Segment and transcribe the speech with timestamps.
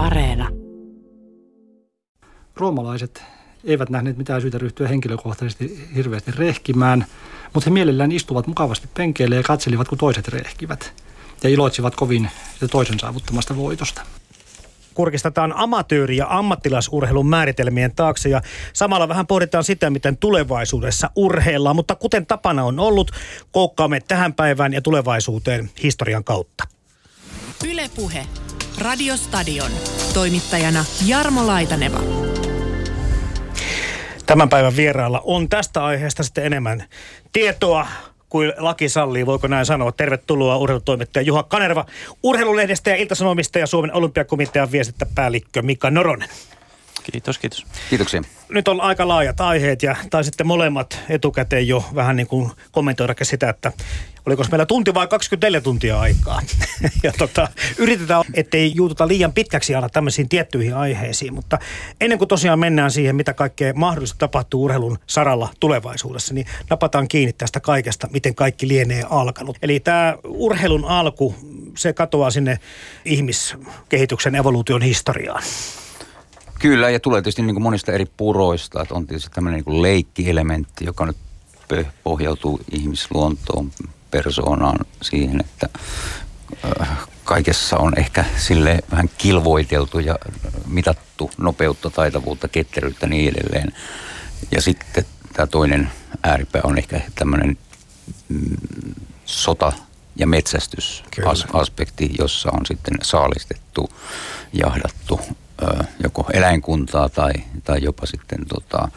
[0.00, 0.48] Areena.
[2.56, 3.22] Roomalaiset
[3.64, 7.06] eivät nähneet mitään syytä ryhtyä henkilökohtaisesti hirveästi rehkimään,
[7.54, 10.92] mutta he mielellään istuvat mukavasti penkeille ja katselivat, kun toiset rehkivät.
[11.42, 12.30] Ja iloitsivat kovin
[12.70, 14.02] toisen saavuttamasta voitosta
[14.94, 18.42] kurkistetaan amatööri- ja ammattilaisurheilun määritelmien taakse ja
[18.72, 23.10] samalla vähän pohditaan sitä, miten tulevaisuudessa urheillaan, mutta kuten tapana on ollut,
[23.52, 26.64] koukkaamme tähän päivään ja tulevaisuuteen historian kautta.
[27.64, 28.26] Ylepuhe.
[28.80, 29.70] Radiostadion.
[30.14, 32.00] Toimittajana Jarmo Laitaneva.
[34.26, 36.84] Tämän päivän vieraalla on tästä aiheesta sitten enemmän
[37.32, 37.86] tietoa
[38.28, 39.92] kuin laki sallii, voiko näin sanoa.
[39.92, 41.86] Tervetuloa urheilutoimittaja Juha Kanerva
[42.22, 46.28] Urheilulehdestä ja Iltasanomista ja Suomen olympiakomitean viestintäpäällikkö Mika Noronen.
[47.12, 47.66] Kiitos, kiitos.
[47.90, 48.22] Kiitoksia.
[48.48, 53.14] Nyt on aika laajat aiheet ja tai sitten molemmat etukäteen jo vähän niin kuin kommentoida
[53.22, 53.72] sitä, että
[54.26, 56.42] oliko meillä tunti vai 24 tuntia aikaa.
[57.02, 57.48] ja tota,
[57.78, 61.58] yritetään, ettei juututa liian pitkäksi aina tämmöisiin tiettyihin aiheisiin, mutta
[62.00, 67.32] ennen kuin tosiaan mennään siihen, mitä kaikkea mahdollisesti tapahtuu urheilun saralla tulevaisuudessa, niin napataan kiinni
[67.32, 69.58] tästä kaikesta, miten kaikki lienee alkanut.
[69.62, 71.34] Eli tämä urheilun alku,
[71.76, 72.58] se katoaa sinne
[73.04, 75.42] ihmiskehityksen evoluution historiaan.
[76.58, 78.82] Kyllä, ja tulee tietysti niin kuin monista eri puroista.
[78.82, 81.16] Että on tietysti tämmöinen niin leikkielementti, joka nyt
[82.04, 83.70] pohjautuu ihmisluontoon,
[84.10, 85.68] persoonaan, siihen, että
[86.80, 90.18] äh, kaikessa on ehkä sille vähän kilvoiteltu ja
[90.66, 93.72] mitattu nopeutta, taitavuutta, ketteryyttä ja niin edelleen.
[94.50, 95.90] Ja sitten tämä toinen
[96.22, 97.58] ääripää on ehkä tämmöinen
[98.28, 98.56] mm,
[99.24, 99.72] sota-
[100.16, 103.90] ja metsästysaspekti, jossa on sitten saalistettu,
[104.52, 105.20] jahdattu
[106.02, 107.32] joko eläinkuntaa tai,
[107.64, 108.88] tai jopa sitten tota,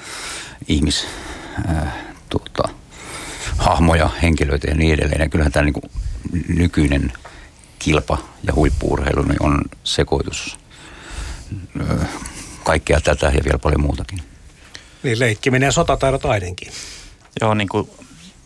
[0.67, 1.08] ihmis,
[1.69, 1.94] äh,
[2.30, 2.69] tota,
[3.58, 5.22] hahmoja, henkilöitä ja niin edelleen.
[5.22, 5.92] Ja kyllähän tämä niin kuin
[6.48, 7.14] nykyinen
[7.80, 10.58] kilpa ja huippuurheilu niin on sekoitus
[12.64, 14.20] kaikkea tätä ja vielä paljon muutakin.
[15.04, 16.72] Niin leikkiminen ja sotataidot ainakin.
[17.42, 17.90] Joo, niin kuin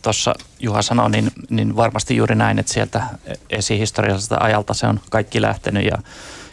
[0.01, 3.03] tuossa Juha sanoi, niin, niin varmasti juuri näin, että sieltä
[3.49, 5.97] esihistorialliselta ajalta se on kaikki lähtenyt ja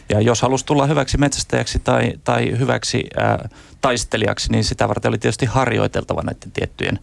[0.09, 3.49] ja jos halusi tulla hyväksi metsästäjäksi tai, tai hyväksi ää,
[3.81, 6.99] taistelijaksi, niin sitä varten oli tietysti harjoiteltava näiden tiettyjen,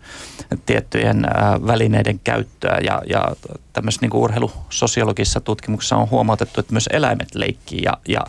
[0.67, 2.79] tiettyjen ää, välineiden käyttöä.
[2.85, 3.37] Ja, ja
[3.73, 8.21] tämmöisessä niin urheilusosiologisessa tutkimuksessa on huomautettu, että myös eläimet leikkii ja, ja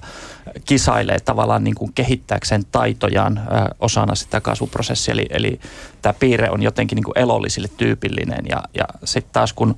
[0.65, 5.13] kisailee tavallaan niin kuin kehittääkseen taitojaan ää, osana sitä kasvuprosessia.
[5.13, 5.59] Eli, eli
[6.01, 8.45] tämä piirre on jotenkin niin kuin elollisille tyypillinen.
[8.49, 9.77] Ja, ja sitten taas kun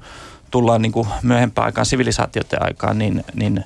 [0.51, 3.63] tullaan niin kuin myöhempään aikaan, sivilisaatioiden aikaan, niin, niin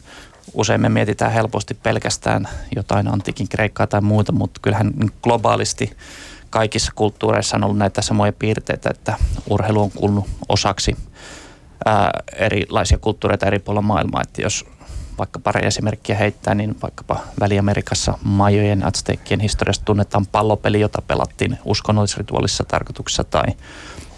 [0.54, 4.94] usein me mietitään helposti pelkästään jotain antiikin kreikkaa tai muuta, mutta kyllähän
[5.24, 5.98] globaalisti
[6.50, 9.18] kaikissa kulttuureissa on ollut näitä samoja piirteitä, että
[9.50, 10.96] urheilu on kuulunut osaksi
[11.86, 14.22] ää, erilaisia kulttuureita eri puolilla maailmaa.
[14.22, 14.66] Että jos
[15.18, 22.64] vaikka pari esimerkkiä heittää, niin vaikkapa Väli-Amerikassa majojen azteekkien historiasta tunnetaan pallopeli, jota pelattiin uskonnollisrituaalissa
[22.64, 23.46] tarkoituksessa tai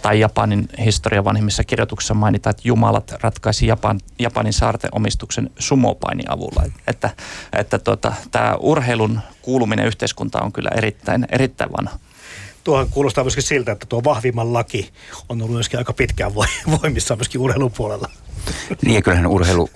[0.02, 6.64] tai Japanin historian vanhimmissa kirjoituksissa mainitaan, että jumalat ratkaisi Japan, Japanin saarten omistuksen sumopaini avulla.
[6.88, 7.10] Että,
[7.54, 12.00] että tota, tämä urheilun kuuluminen yhteiskuntaan on kyllä erittäin, erittäin vanha.
[12.64, 14.92] Tuohan kuulostaa myöskin siltä, että tuo vahvimman laki
[15.30, 16.36] on ollut myöskin aika pitkään
[16.82, 18.10] voimissa myöskin urheilun puolella.
[18.82, 19.70] Niin ja kyllähän urheilu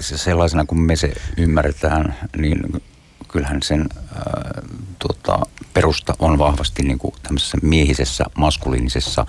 [0.00, 2.82] sellaisena kuin me se ymmärretään, niin
[3.28, 4.16] kyllähän sen äh,
[4.98, 9.26] tuota, perusta on vahvasti niin kuin tämmöisessä miehisessä, maskuliinisessa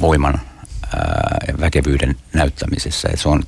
[0.00, 0.40] voiman
[1.48, 3.08] ja väkevyyden näyttämisessä.
[3.14, 3.42] Se, on,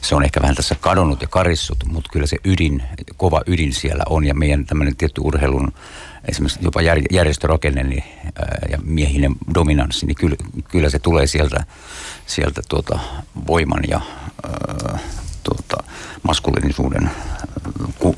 [0.00, 2.82] se on ehkä vähän tässä kadonnut ja karissut, mutta kyllä se ydin,
[3.16, 5.72] kova ydin siellä on ja meidän tämmöinen tietty urheilun
[6.28, 10.36] esimerkiksi jopa jär, järjestörakenne niin, ää, ja miehinen dominanssi, niin kyllä,
[10.68, 11.64] kyllä se tulee sieltä,
[12.26, 12.98] sieltä tuota,
[13.46, 14.00] voiman ja
[14.44, 14.98] ää,
[15.42, 15.84] tuota,
[16.22, 17.10] maskuliinisuuden
[17.98, 18.14] ku,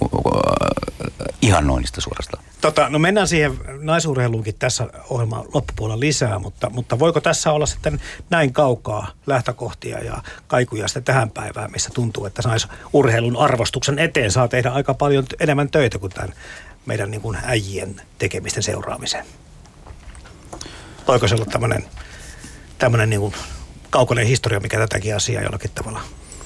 [1.43, 2.45] ihannoinnista suorastaan.
[2.61, 8.01] Tota, no mennään siihen naisurheiluunkin tässä ohjelman loppupuolella lisää, mutta, mutta voiko tässä olla sitten
[8.31, 14.49] näin kaukaa lähtökohtia ja kaikuja sitten tähän päivään, missä tuntuu, että naisurheilun arvostuksen eteen saa
[14.49, 16.33] tehdä aika paljon enemmän töitä kuin tämän
[16.87, 19.27] meidän niin kuin äijien tekemisten seuraamiseen?
[21.09, 21.85] Voiko se olla tämmöinen,
[22.79, 23.35] tämmöinen niin kuin
[23.91, 26.01] kaukoinen historia, mikä tätäkin asiaa jollakin tavalla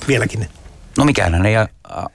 [0.08, 0.48] vieläkin
[0.98, 1.54] No mikään ei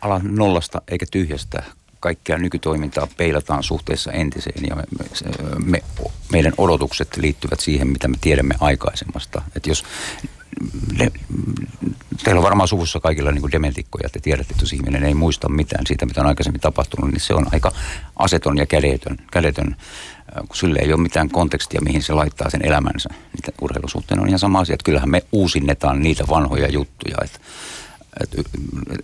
[0.02, 1.64] ala nollasta eikä tyhjästä.
[2.00, 4.84] Kaikkea nykytoimintaa peilataan suhteessa entiseen ja me,
[5.66, 5.84] me,
[6.32, 9.42] meidän odotukset liittyvät siihen, mitä me tiedämme aikaisemmasta.
[9.56, 9.84] Että jos
[10.98, 11.12] ne,
[12.24, 15.88] teillä on varmaan suvussa kaikilla niin dementikkoja, että tiedätte, että jos ihminen ei muista mitään
[15.88, 17.72] siitä, mitä on aikaisemmin tapahtunut, niin se on aika
[18.16, 19.76] aseton ja kädetön, kädetön
[20.36, 23.10] kun sille ei ole mitään kontekstia, mihin se laittaa sen elämänsä.
[23.10, 27.40] Niitä urheilusuhteen on ihan sama asia, että kyllähän me uusinnetaan niitä vanhoja juttuja, että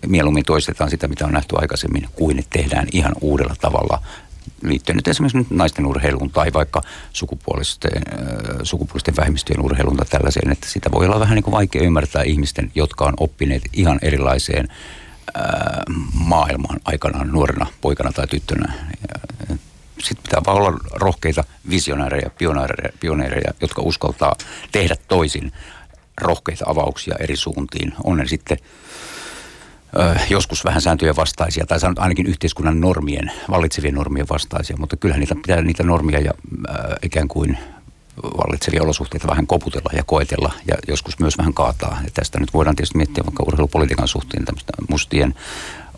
[0.06, 4.02] mieluummin toistetaan sitä, mitä on nähty aikaisemmin, kuin että tehdään ihan uudella tavalla
[4.62, 6.82] liittyen nyt esimerkiksi nyt naisten urheiluun tai vaikka
[7.12, 8.02] sukupuolisten,
[8.62, 12.72] sukupuolisten vähemmistöjen urheiluun tai tällaiseen, että sitä voi olla vähän niin kuin vaikea ymmärtää ihmisten,
[12.74, 14.68] jotka on oppineet ihan erilaiseen
[16.14, 18.72] maailmaan aikanaan nuorena poikana tai tyttönä.
[19.98, 24.36] Sitten pitää vaan olla rohkeita visionäärejä, pioneereja, pioneereja, jotka uskaltaa
[24.72, 25.52] tehdä toisin
[26.20, 27.92] rohkeita avauksia eri suuntiin.
[28.04, 28.58] On ne sitten
[30.30, 35.34] joskus vähän sääntöjen vastaisia, tai sanot ainakin yhteiskunnan normien, vallitsevien normien vastaisia, mutta kyllähän niitä
[35.34, 36.32] pitää niitä normia ja
[36.70, 37.58] äh, ikään kuin
[38.22, 41.98] vallitsevia olosuhteita vähän koputella ja koetella ja joskus myös vähän kaataa.
[42.04, 45.34] Ja tästä nyt voidaan tietysti miettiä vaikka urheilupolitiikan suhteen tämmöistä mustien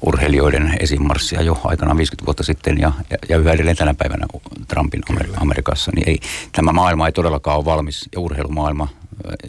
[0.06, 4.26] urheilijoiden esimarssia jo aikanaan 50 vuotta sitten ja, ja, ja yhä edelleen tänä päivänä
[4.68, 6.20] Trumpin Amer- Amerikassa, niin ei,
[6.52, 8.88] tämä maailma ei todellakaan ole valmis ja urheilumaailma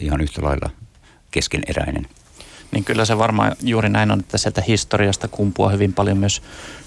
[0.00, 0.70] ihan yhtä lailla
[1.30, 2.06] keskeneräinen
[2.72, 6.42] niin kyllä se varmaan juuri näin on, että sieltä historiasta kumpua hyvin paljon myös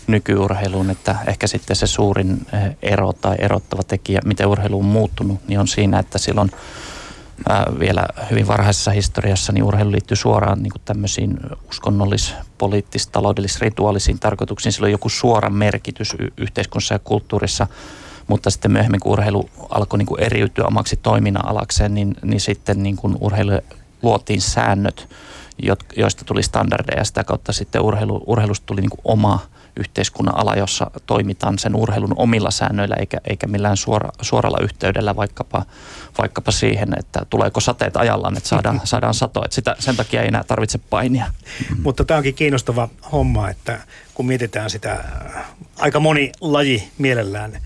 [0.08, 5.48] nykyurheiluun, että ehkä sitten se suurin eh, ero tai erottava tekijä, miten urheilu on muuttunut,
[5.48, 6.52] niin on siinä, että silloin
[7.50, 11.38] ää, vielä hyvin varhaisessa historiassa niin urheilu liittyy suoraan niin tämmöisiin
[11.70, 14.74] uskonnollis-, poliittis-, taloudellis-, rituaalisiin tarkoituksiin.
[14.74, 17.68] Sillä on joku suora merkitys yhteiskunnassa ja kulttuurissa,
[18.28, 22.84] mutta sitten myöhemmin kun urheilu alkoi niin kuin eriytyä omaksi toiminnan alakseen, niin, niin sitten
[22.84, 23.52] niin kuin urheilu
[24.02, 25.10] luotiin säännöt,
[25.98, 29.40] joista tuli standardeja ja sitä kautta sitten urheilu, urheilusta tuli niin kuin oma
[29.80, 35.66] yhteiskunnan ala, jossa toimitaan sen urheilun omilla säännöillä eikä, eikä millään suora, suoralla yhteydellä vaikkapa,
[36.18, 39.46] vaikkapa siihen, että tuleeko sateet ajallaan, että saadaan, saadaan sato.
[39.46, 41.26] Että sitä, sen takia ei enää tarvitse painia.
[41.70, 41.82] Mm.
[41.84, 43.80] Mutta tämä onkin kiinnostava homma, että
[44.14, 45.04] kun mietitään sitä,
[45.78, 47.62] aika moni laji mielellään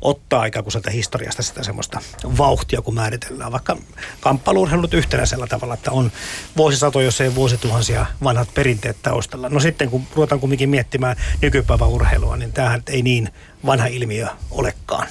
[0.00, 2.00] ottaa ikään kuin sieltä historiasta sitä semmoista
[2.38, 3.52] vauhtia, kun määritellään.
[3.52, 3.76] Vaikka
[4.20, 6.12] kamppailurheilut yhtenäisellä tavalla, että on
[6.56, 9.48] vuosisato, jos ei vuosituhansia vanhat perinteet taustalla.
[9.48, 13.28] No sitten kun ruvetaan kumminkin miettimään nykypäivän urheilua, niin tämähän ei niin
[13.66, 15.06] vanha ilmiö olekaan.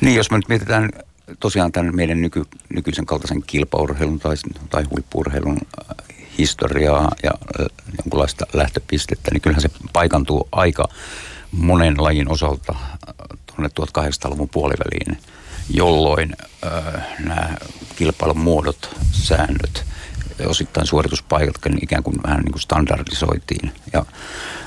[0.00, 0.90] Niin, jos me nyt mietitään
[1.40, 2.44] tosiaan tämän meidän nyky,
[2.74, 4.36] nykyisen kaltaisen kilpaurheilun tai,
[4.70, 5.96] tai huippurheilun äh,
[6.38, 7.30] historiaa ja
[7.60, 7.66] äh,
[7.98, 10.88] jonkunlaista lähtöpistettä, niin kyllähän se paikantuu aika
[11.52, 12.74] monen lajin osalta
[13.56, 15.18] tuonne 1800-luvun puoliväliin,
[15.70, 16.32] jolloin
[16.66, 17.56] äh, nämä
[17.96, 19.84] kilpailun muodot, säännöt
[20.46, 23.72] osittain suorituspaikat niin ikään kuin vähän niin kuin standardisoitiin.
[23.92, 24.04] Ja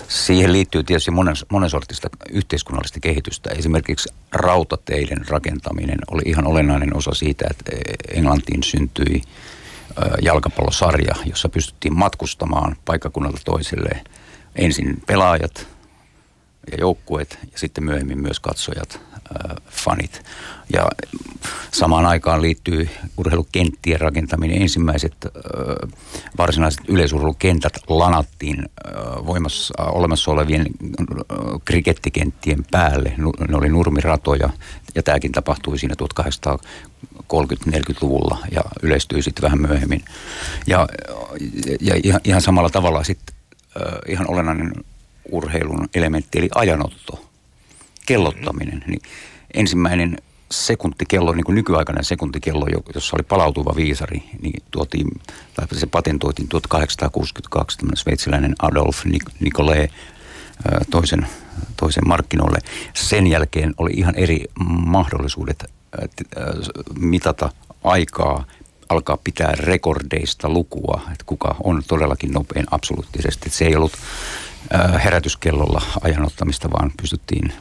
[0.08, 3.50] siihen liittyy tietysti monen, monensortista yhteiskunnallista kehitystä.
[3.50, 7.72] Esimerkiksi rautateiden rakentaminen oli ihan olennainen osa siitä, että
[8.14, 9.22] Englantiin syntyi
[10.22, 14.04] jalkapallosarja, jossa pystyttiin matkustamaan paikkakunnalta toiselle
[14.56, 15.68] ensin pelaajat,
[16.72, 20.24] ja joukkueet ja sitten myöhemmin myös katsojat, äh, fanit.
[20.74, 20.88] Ja
[21.72, 24.62] samaan aikaan liittyy urheilukenttien rakentaminen.
[24.62, 25.32] Ensimmäiset äh,
[26.38, 28.66] varsinaiset yleisurheilukentät lanattiin äh,
[29.26, 30.68] voimassa olemassa olevien äh,
[31.66, 33.14] krikettikenttien päälle.
[33.50, 34.50] Ne oli nurmiratoja
[34.96, 40.06] ja tämäkin tapahtui siinä 1830-40-luvulla ja yleistyi sitten vähän myöhemmin.
[40.68, 40.88] Ja,
[41.82, 43.36] ja ihan, ihan samalla tavalla sitten
[43.82, 44.74] äh, ihan olennainen
[45.32, 47.26] urheilun elementti, eli ajanotto,
[48.06, 48.84] kellottaminen.
[48.88, 49.02] Niin
[49.54, 50.18] ensimmäinen
[50.52, 52.66] sekuntikello, niin kuin nykyaikainen sekuntikello,
[52.96, 55.22] jossa oli palautuva viisari, niin tuotiin,
[55.54, 59.06] tai se patentoitiin 1862 tämmöinen sveitsiläinen Adolf
[59.40, 59.92] Nicolé
[60.90, 61.28] toisen,
[61.78, 62.60] toisen markkinoille.
[62.94, 65.66] Sen jälkeen oli ihan eri mahdollisuudet
[67.00, 67.52] mitata
[67.84, 68.46] aikaa,
[68.90, 73.50] alkaa pitää rekordeista lukua, että kuka on todellakin nopein absoluuttisesti.
[73.50, 73.94] se ei ollut
[75.04, 77.54] herätyskellolla ajanottamista, vaan pystyttiin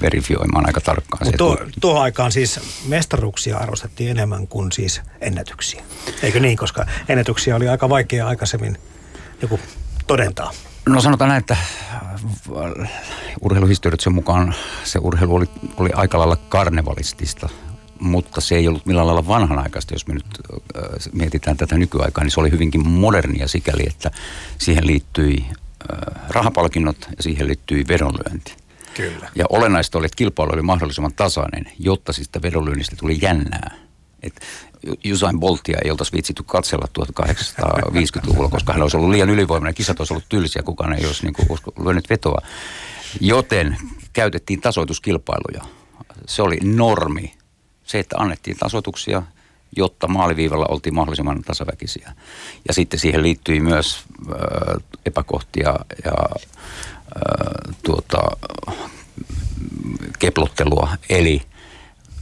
[0.00, 1.26] verifioimaan aika tarkkaan.
[1.26, 5.82] Mutta tuo, tuohon aikaan siis mestaruuksia arvostettiin enemmän kuin siis ennätyksiä.
[6.22, 8.78] Eikö niin, koska ennätyksiä oli aika vaikea aikaisemmin
[9.42, 9.60] joku
[10.06, 10.52] todentaa.
[10.86, 11.56] No sanotaan näin, että
[13.40, 15.46] urheiluhistoriotsen mukaan se urheilu oli,
[15.76, 17.48] oli aika lailla karnevalistista,
[18.00, 20.82] mutta se ei ollut millään lailla vanhanaikaista, jos me nyt äh,
[21.12, 24.10] mietitään tätä nykyaikaa, niin se oli hyvinkin modernia sikäli, että
[24.58, 25.44] siihen liittyi
[26.28, 28.56] rahapalkinnot ja siihen liittyy vedonlyönti.
[28.94, 29.30] Kyllä.
[29.34, 33.70] Ja olennaista oli, että kilpailu oli mahdollisimman tasainen, jotta siitä vedonlyönnistä tuli jännää.
[34.22, 34.40] Et
[35.12, 39.74] Usain Boltia ei oltaisi viitsitty katsella 1850-luvulla, koska hän olisi ollut liian ylivoimainen.
[39.74, 42.38] Kisat olisi ollut tylsiä, kukaan ei olisi niin kuin, lyönyt vetoa.
[43.20, 43.76] Joten
[44.12, 45.64] käytettiin tasoituskilpailuja.
[46.26, 47.34] Se oli normi.
[47.84, 49.22] Se, että annettiin tasoituksia
[49.76, 52.12] jotta maaliviivalla oltiin mahdollisimman tasaväkisiä.
[52.68, 58.18] Ja sitten siihen liittyi myös äh, epäkohtia ja äh, tuota,
[60.18, 61.42] keplottelua, eli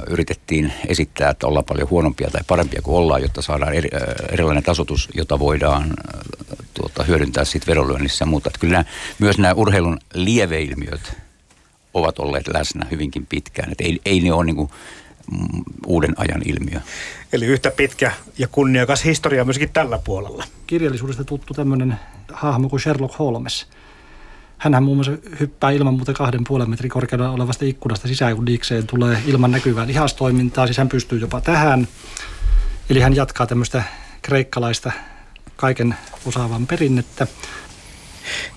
[0.08, 4.62] yritettiin esittää, että ollaan paljon huonompia tai parempia kuin ollaan, jotta saadaan eri, äh, erilainen
[4.62, 8.48] tasotus, jota voidaan äh, tuota, hyödyntää siitä vedonlyönnissä ja muuta.
[8.48, 8.84] Että kyllä nämä,
[9.18, 11.16] myös nämä urheilun lieveilmiöt
[11.94, 13.72] ovat olleet läsnä hyvinkin pitkään.
[13.72, 14.70] Että ei, ei ne ole niin kuin,
[15.86, 16.80] uuden ajan ilmiö.
[17.32, 20.44] Eli yhtä pitkä ja kunniakas historia myöskin tällä puolella.
[20.66, 21.96] Kirjallisuudesta tuttu tämmöinen
[22.32, 23.66] hahmo kuin Sherlock Holmes.
[24.58, 28.86] Hänhän muun muassa hyppää ilman muuta kahden puolen metrin korkeudella olevasta ikkunasta sisään, kun diikseen
[28.86, 30.66] tulee ilman näkyvää lihastoimintaa.
[30.66, 31.88] Siis hän pystyy jopa tähän.
[32.90, 33.82] Eli hän jatkaa tämmöistä
[34.22, 34.92] kreikkalaista
[35.56, 35.94] kaiken
[36.26, 37.26] osaavan perinnettä.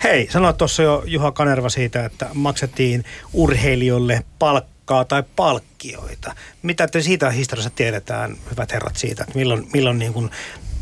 [0.03, 3.03] Hei, sanoit tuossa jo Juha Kanerva siitä, että maksettiin
[3.34, 4.75] urheilijoille palkkaa
[5.08, 6.36] tai palkkioita.
[6.62, 10.30] Mitä te siitä historiassa tiedetään, hyvät herrat, siitä, että milloin, milloin niin kuin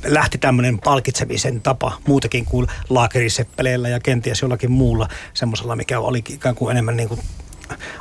[0.06, 6.56] lähti tämmöinen palkitsemisen tapa muutakin kuin laakeriseppeleillä ja kenties jollakin muulla semmoisella, mikä oli ikään
[6.56, 7.22] kuin enemmän niin kuin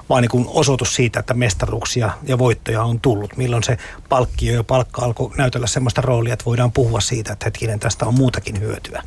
[0.09, 3.37] vaan niin kuin osoitus siitä, että mestaruuksia ja voittoja on tullut.
[3.37, 3.79] Milloin se
[4.09, 8.15] palkkio ja palkka alkoi näytellä semmoista roolia, että voidaan puhua siitä, että hetkinen, tästä on
[8.15, 9.03] muutakin hyötyä.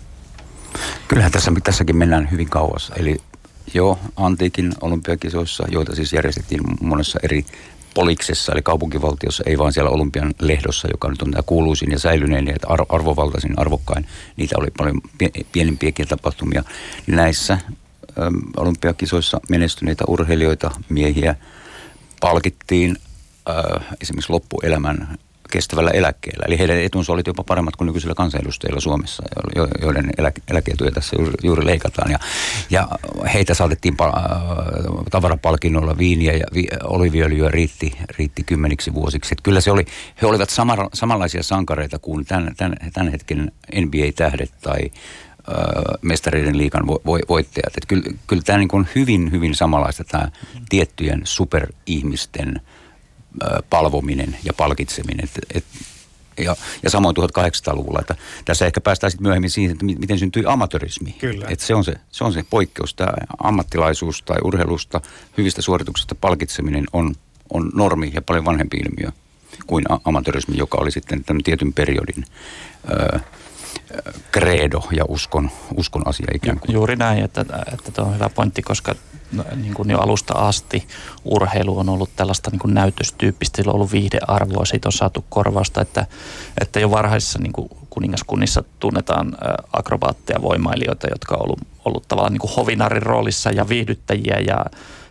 [1.07, 2.91] Kyllähän tässä, tässäkin mennään hyvin kauas.
[2.95, 3.21] Eli
[3.73, 7.45] joo, antiikin olympiakisoissa, joita siis järjestettiin monessa eri
[7.93, 12.47] poliksessa, eli kaupunkivaltiossa, ei vaan siellä Olympian lehdossa, joka nyt on tämä kuuluisin ja säilynein
[12.47, 12.55] ja
[12.89, 14.07] arvovaltaisin, arvokkain.
[14.37, 15.01] Niitä oli paljon
[15.51, 16.63] pienempiäkin tapahtumia.
[17.07, 17.57] Näissä
[18.57, 21.35] olympiakisoissa menestyneitä urheilijoita, miehiä,
[22.19, 22.97] palkittiin
[23.49, 25.17] äh, esimerkiksi loppuelämän
[25.51, 26.45] kestävällä eläkkeellä.
[26.47, 29.23] Eli heidän etunsa oli jopa paremmat kuin nykyisillä kansanedustajilla Suomessa,
[29.81, 30.09] joiden
[30.49, 32.11] eläkeetuja tässä juuri leikataan.
[32.11, 32.19] Ja,
[32.69, 32.87] ja
[33.33, 34.31] heitä saatettiin pa- äh,
[35.11, 39.33] tavarapalkinnolla viiniä ja vi- oliviöljyä riitti, riitti kymmeniksi vuosiksi.
[39.33, 39.85] Et kyllä se oli,
[40.21, 44.91] he olivat sama, samanlaisia sankareita kuin tämän, tämän, tämän hetken NBA-tähdet tai
[46.01, 47.77] mestareiden liikan vo, vo, voittajat.
[47.77, 50.29] Et kyllä, kyllä tämä niin on hyvin, hyvin samanlaista tämä
[50.69, 52.61] tiettyjen superihmisten
[53.69, 55.23] palvominen ja palkitseminen.
[55.23, 55.65] Et, et,
[56.37, 58.15] ja, ja samoin 1800-luvulla, että
[58.45, 61.11] tässä ehkä päästään sitten myöhemmin siihen, että miten syntyi amatörismi.
[61.19, 61.45] Kyllä.
[61.49, 63.11] Et se, on se, se on se poikkeus, tämä
[63.43, 65.01] ammattilaisuus tai urheilusta,
[65.37, 67.15] hyvistä suorituksista palkitseminen on,
[67.53, 69.11] on normi ja paljon vanhempi ilmiö
[69.67, 72.25] kuin amatörismi, joka oli sitten tämän tietyn periodin
[72.89, 73.19] öö,
[74.31, 76.73] credo ja uskon, uskon asia ikään kuin.
[76.73, 78.95] Juuri näin, että, että tuo on hyvä pointti, koska
[79.55, 80.87] niin kuin jo alusta asti
[81.25, 85.81] urheilu on ollut tällaista niin kuin näytöstyyppistä, sillä on ollut viihdearvoa, siitä on saatu korvausta,
[85.81, 86.05] että,
[86.61, 89.37] että jo varhaisissa niin kuin kuningaskunnissa tunnetaan
[89.73, 94.39] akrobaatteja, voimailijoita, jotka on ollut, ollut tavallaan niin kuin hovinarin roolissa ja viihdyttäjiä.
[94.47, 94.65] Ja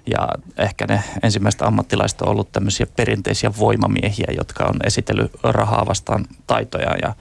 [0.06, 0.28] ja
[0.58, 6.96] ehkä ne ensimmäiset ammattilaiset on ollut tämmöisiä perinteisiä voimamiehiä, jotka on esitellyt rahaa vastaan taitoja.
[7.02, 7.14] Ja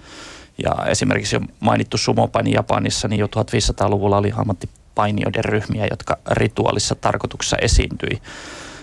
[0.58, 4.30] ja esimerkiksi jo mainittu sumopani Japanissa, niin jo 1500-luvulla oli
[4.94, 8.22] ammattipainijoiden ryhmiä, jotka rituaalissa tarkoituksessa esiintyi.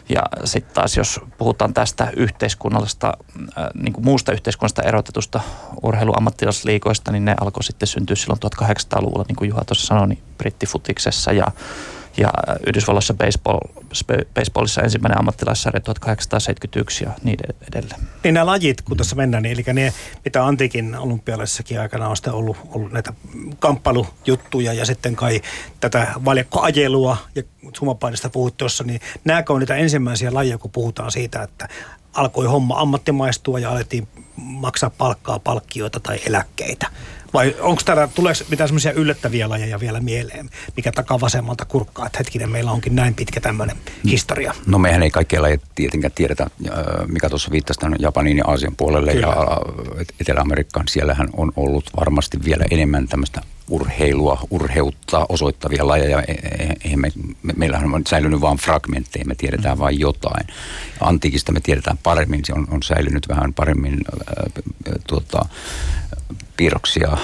[0.09, 3.13] Ja sitten taas jos puhutaan tästä yhteiskunnallisesta,
[3.59, 5.41] äh, niin kuin muusta yhteiskunnasta erotetusta
[5.83, 11.33] urheiluammattilaisliikoista, niin ne alkoi sitten syntyä silloin 1800-luvulla, niin kuin Juha tuossa sanoi, niin brittifutiksessa
[11.33, 11.47] ja
[12.21, 12.33] ja
[12.67, 13.61] Yhdysvalloissa baseball,
[14.35, 17.39] baseballissa ensimmäinen ammattilaissarja 1871 ja niin
[17.75, 18.01] edelleen.
[18.25, 19.93] Niin nämä lajit, kun tässä mennään, niin eli ne,
[20.25, 23.13] mitä antiikin olympialaisissakin aikana on sitten ollut, ollut näitä
[23.59, 25.41] kamppailujuttuja ja sitten kai
[25.81, 27.43] tätä valjakkoajelua ja
[27.77, 31.69] sumapainista puhuttuessa, niin nämäkö on niitä ensimmäisiä lajeja, kun puhutaan siitä, että
[32.13, 36.87] alkoi homma ammattimaistua ja alettiin maksaa palkkaa, palkkioita tai eläkkeitä.
[37.35, 42.19] Vai onko täällä, tuleeko mitään semmoisia yllättäviä lajeja vielä mieleen, mikä takaa vasemmalta kurkkaa, että
[42.19, 44.55] hetkinen, meillä onkin näin pitkä tämmöinen historia?
[44.67, 46.47] No mehän ei kaikkia lajeja tietenkään tiedetä,
[47.07, 49.27] mikä tuossa viittasi tämän Japanin ja Aasian puolelle Kyllä.
[49.27, 49.61] ja
[50.21, 50.89] Etelä-Amerikkaan.
[50.89, 56.23] Siellähän on ollut varmasti vielä enemmän tämmöistä urheilua, urheutta osoittavia lajeja.
[56.23, 59.81] E, e, eihän me, me, meillähän on säilynyt vain fragmentteja, me tiedetään mm.
[59.81, 60.47] vain jotain.
[61.01, 65.45] Antiikista me tiedetään paremmin, se on, on säilynyt vähän paremmin äh, tuota,
[66.61, 67.17] piirroksia,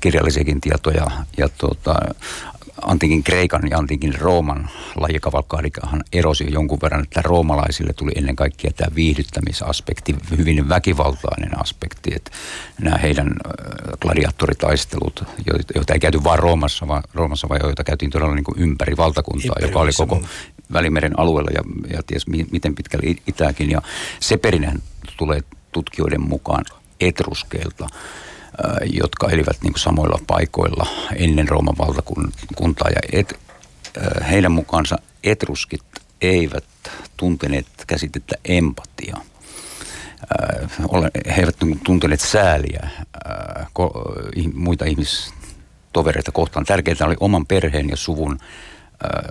[0.00, 1.06] kirjallisiakin tietoja
[1.36, 1.94] ja tuota,
[2.82, 8.94] antiikin Kreikan ja antiikin Rooman lajikavalkaadikahan erosi jonkun verran, että roomalaisille tuli ennen kaikkea tämä
[8.94, 12.30] viihdyttämisaspekti, hyvin väkivaltainen aspekti, että
[12.80, 13.34] nämä heidän
[14.00, 15.24] gladiaattoritaistelut,
[15.74, 19.56] joita ei käyty vain Roomassa, vaan, Roomassa vaan joita käytiin todella niin kuin ympäri valtakuntaa,
[19.60, 20.22] joka oli koko
[20.72, 21.62] Välimeren alueella ja,
[21.96, 23.70] ja ties miten pitkälle itääkin.
[23.70, 23.82] Ja
[24.20, 24.72] se perinne
[25.16, 25.40] tulee
[25.72, 26.64] tutkijoiden mukaan
[27.00, 27.88] etruskeilta
[28.92, 30.86] jotka elivät niin kuin samoilla paikoilla
[31.16, 32.88] ennen Rooman valtakuntaa.
[32.88, 33.40] Ja et,
[34.30, 35.82] heidän mukaansa etruskit
[36.20, 36.64] eivät
[37.16, 39.16] tunteneet käsitettä empatia.
[41.26, 42.88] He eivät tunteneet sääliä
[44.54, 46.66] muita ihmistovereita kohtaan.
[46.66, 48.38] Tärkeintä oli oman perheen ja suvun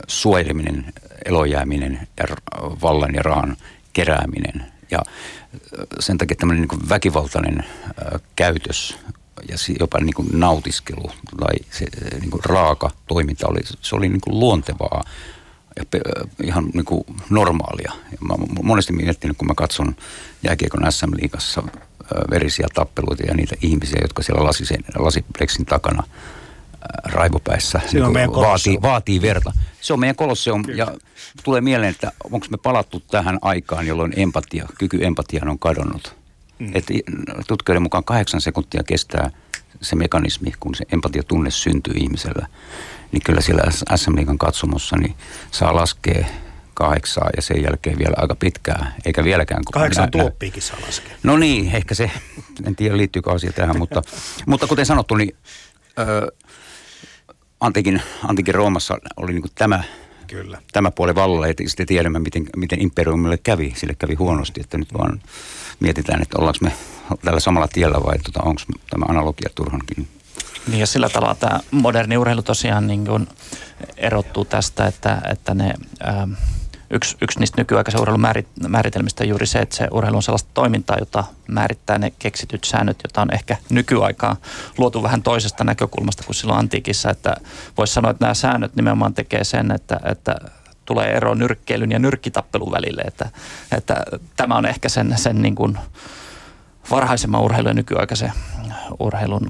[0.07, 0.93] suojeleminen,
[1.25, 2.25] elojääminen ja
[2.81, 3.57] vallan ja rahan
[3.93, 4.65] kerääminen.
[4.91, 4.99] Ja
[5.99, 7.63] sen takia tämmöinen niin väkivaltainen
[8.35, 8.97] käytös
[9.49, 11.85] ja jopa niin kuin nautiskelu tai se
[12.19, 15.03] niin kuin raaka toiminta oli, se oli niin kuin luontevaa
[15.75, 15.83] ja
[16.43, 17.91] ihan niin kuin normaalia.
[18.11, 19.95] Ja mä monesti miettinyt, kun mä katson
[20.43, 21.63] jääkiekon SM-liigassa
[22.29, 24.49] verisiä tappeluita ja niitä ihmisiä, jotka siellä
[24.99, 26.03] lasipleksin takana
[27.03, 28.03] raivopäissä niin
[28.35, 29.53] vaatii, vaatii verta.
[29.81, 30.87] Se on meidän kolosseum ja
[31.43, 36.15] tulee mieleen, että onko me palattu tähän aikaan, jolloin empatia, kyky empatiaan on kadonnut.
[36.59, 36.71] Mm.
[36.73, 36.85] Et
[37.47, 39.31] tutkijoiden mukaan kahdeksan sekuntia kestää
[39.81, 42.47] se mekanismi, kun se empatiatunne syntyy ihmisellä.
[43.11, 43.63] Niin kyllä siellä
[43.95, 45.15] SM Liigan katsomossa niin
[45.51, 46.25] saa laskea
[46.73, 49.63] kahdeksaa ja sen jälkeen vielä aika pitkää, eikä vieläkään.
[49.73, 51.15] Kahdeksan tuoppiikin saa laskea.
[51.23, 52.11] No niin, ehkä se,
[52.65, 54.01] en tiedä liittyykö asia tähän, mutta,
[54.45, 55.35] mutta kuten sanottu, niin
[55.99, 56.31] ö,
[57.59, 59.83] antikin, antikin Roomassa oli niin tämä
[60.27, 60.61] Kyllä.
[60.73, 63.73] tämä puoli vallalla, että sitten tiedämme, miten, miten imperiumille kävi.
[63.75, 65.21] Sille kävi huonosti, että nyt vaan
[65.79, 66.71] mietitään, että ollaanko me
[67.25, 70.07] tällä samalla tiellä vai tota, onko tämä analogia turhankin.
[70.67, 73.27] Niin ja sillä tavalla tämä moderni urheilu tosiaan niin kuin
[73.97, 75.73] erottuu tästä, että, että ne...
[76.03, 76.27] Ää,
[76.89, 78.27] yksi, yksi niistä nykyaikaisen urheilun
[78.67, 82.99] määritelmistä on juuri se, että se urheilu on sellaista toimintaa, jota määrittää ne keksityt säännöt,
[83.03, 84.35] jota on ehkä nykyaikaa
[84.77, 87.09] luotu vähän toisesta näkökulmasta kuin silloin antiikissa.
[87.09, 87.35] Että
[87.77, 90.35] voisi sanoa, että nämä säännöt nimenomaan tekee sen, että, että
[90.85, 93.01] tulee ero nyrkkeilyn ja nyrkkitappelun välille.
[93.01, 93.29] Että,
[93.77, 94.03] että
[94.35, 95.77] tämä on ehkä sen, sen niin kuin
[96.91, 98.31] varhaisemman urheilun ja nykyaikaisen
[98.99, 99.47] urheilun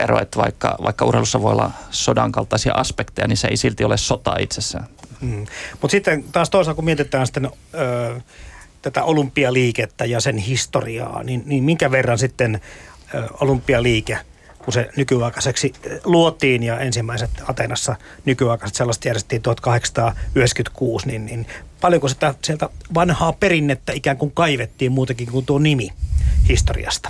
[0.00, 3.96] ero, että vaikka, vaikka urheilussa voi olla sodan kaltaisia aspekteja, niin se ei silti ole
[3.96, 4.86] sota itsessään.
[5.26, 5.46] Mm.
[5.80, 8.20] Mutta sitten taas toisaalta, kun mietitään sitten ö,
[8.82, 12.60] tätä olympialiikettä ja sen historiaa, niin, niin minkä verran sitten
[13.40, 14.18] olympialiike,
[14.58, 15.72] kun se nykyaikaiseksi
[16.04, 21.46] luotiin ja ensimmäiset Atenassa nykyaikaiset sellaista järjestettiin 1896, niin, niin
[21.80, 25.88] paljonko sitä sieltä vanhaa perinnettä ikään kuin kaivettiin muutakin kuin tuo nimi
[26.48, 27.08] historiasta?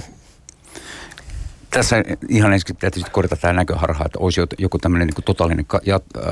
[1.76, 1.96] Tässä
[2.28, 5.66] ihan ensin täytyy korjata tämä näköharha, että olisi joku tämmöinen niin totaalinen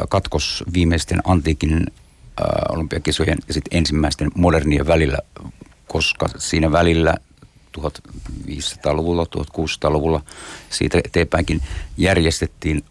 [0.09, 1.87] katkos viimeisten antiikin
[2.69, 5.19] olympiakisojen ja sitten ensimmäisten modernien välillä,
[5.89, 7.15] koska siinä välillä
[7.79, 10.21] 1500-luvulla, 1600-luvulla
[10.71, 11.63] siitä eteenpäinkin
[11.97, 12.85] järjestettiin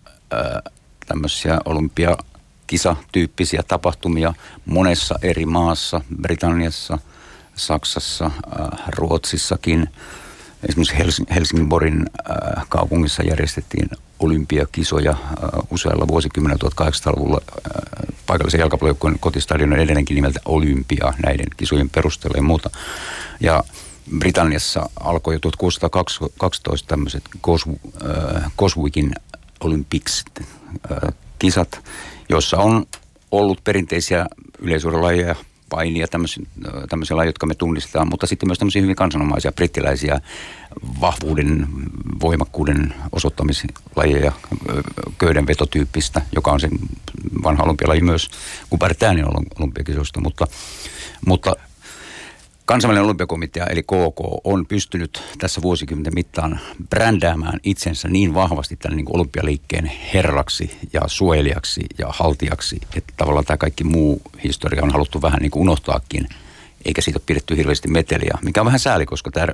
[1.08, 4.34] tämmöisiä olympiakisatyyppisiä tapahtumia
[4.66, 6.98] monessa eri maassa, Britanniassa,
[7.56, 8.32] Saksassa,
[8.88, 9.90] Ruotsissakin–
[10.70, 11.70] Esimerkiksi Helsingin
[12.30, 15.18] äh, kaupungissa järjestettiin olympiakisoja äh,
[15.72, 22.70] usealla vuosikymmenellä 1800-luvulla äh, paikallisen jalkapallojoukkueen kotistadion edelleenkin nimeltä Olympia näiden kisojen perusteella ja muuta.
[23.40, 23.64] Ja
[24.18, 27.24] Britanniassa alkoi jo 1612 tämmöiset
[28.58, 29.16] Coswickin
[29.60, 30.26] Olympics
[31.40, 31.84] kisat,
[32.30, 32.86] joissa on
[33.32, 34.26] ollut perinteisiä
[34.60, 35.36] yleisurheilajeja,
[35.76, 36.46] painia, tämmöisiä,
[36.90, 40.22] tämmöisiä lajeja, jotka me tunnistetaan, mutta sitten myös tämmöisiä hyvin kansanomaisia brittiläisiä
[41.02, 41.68] vahvuuden,
[42.22, 44.32] voimakkuuden osoittamislajeja,
[45.18, 46.70] köydenvetotyyppistä, joka on se
[47.44, 48.30] vanha olympialaji myös
[48.70, 49.26] Kupertäänin
[49.60, 50.48] olympiakisoista, mutta,
[51.26, 51.56] mutta
[52.66, 59.16] Kansainvälinen olympiakomitea eli KK on pystynyt tässä vuosikymmenten mittaan brändäämään itsensä niin vahvasti tämän niin
[59.16, 65.42] olympialiikkeen herraksi ja suojelijaksi ja haltijaksi, että tavallaan tämä kaikki muu historia on haluttu vähän
[65.42, 66.28] niin kuin unohtaakin,
[66.86, 69.48] eikä siitä ole pidetty hirveästi meteliä, mikä on vähän sääli, koska tämä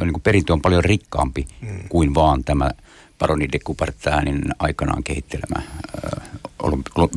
[0.00, 1.88] niin kuin perintö on paljon rikkaampi mm.
[1.88, 2.70] kuin vaan tämä
[3.22, 5.62] paroni de Coubertinin aikanaan kehittelemä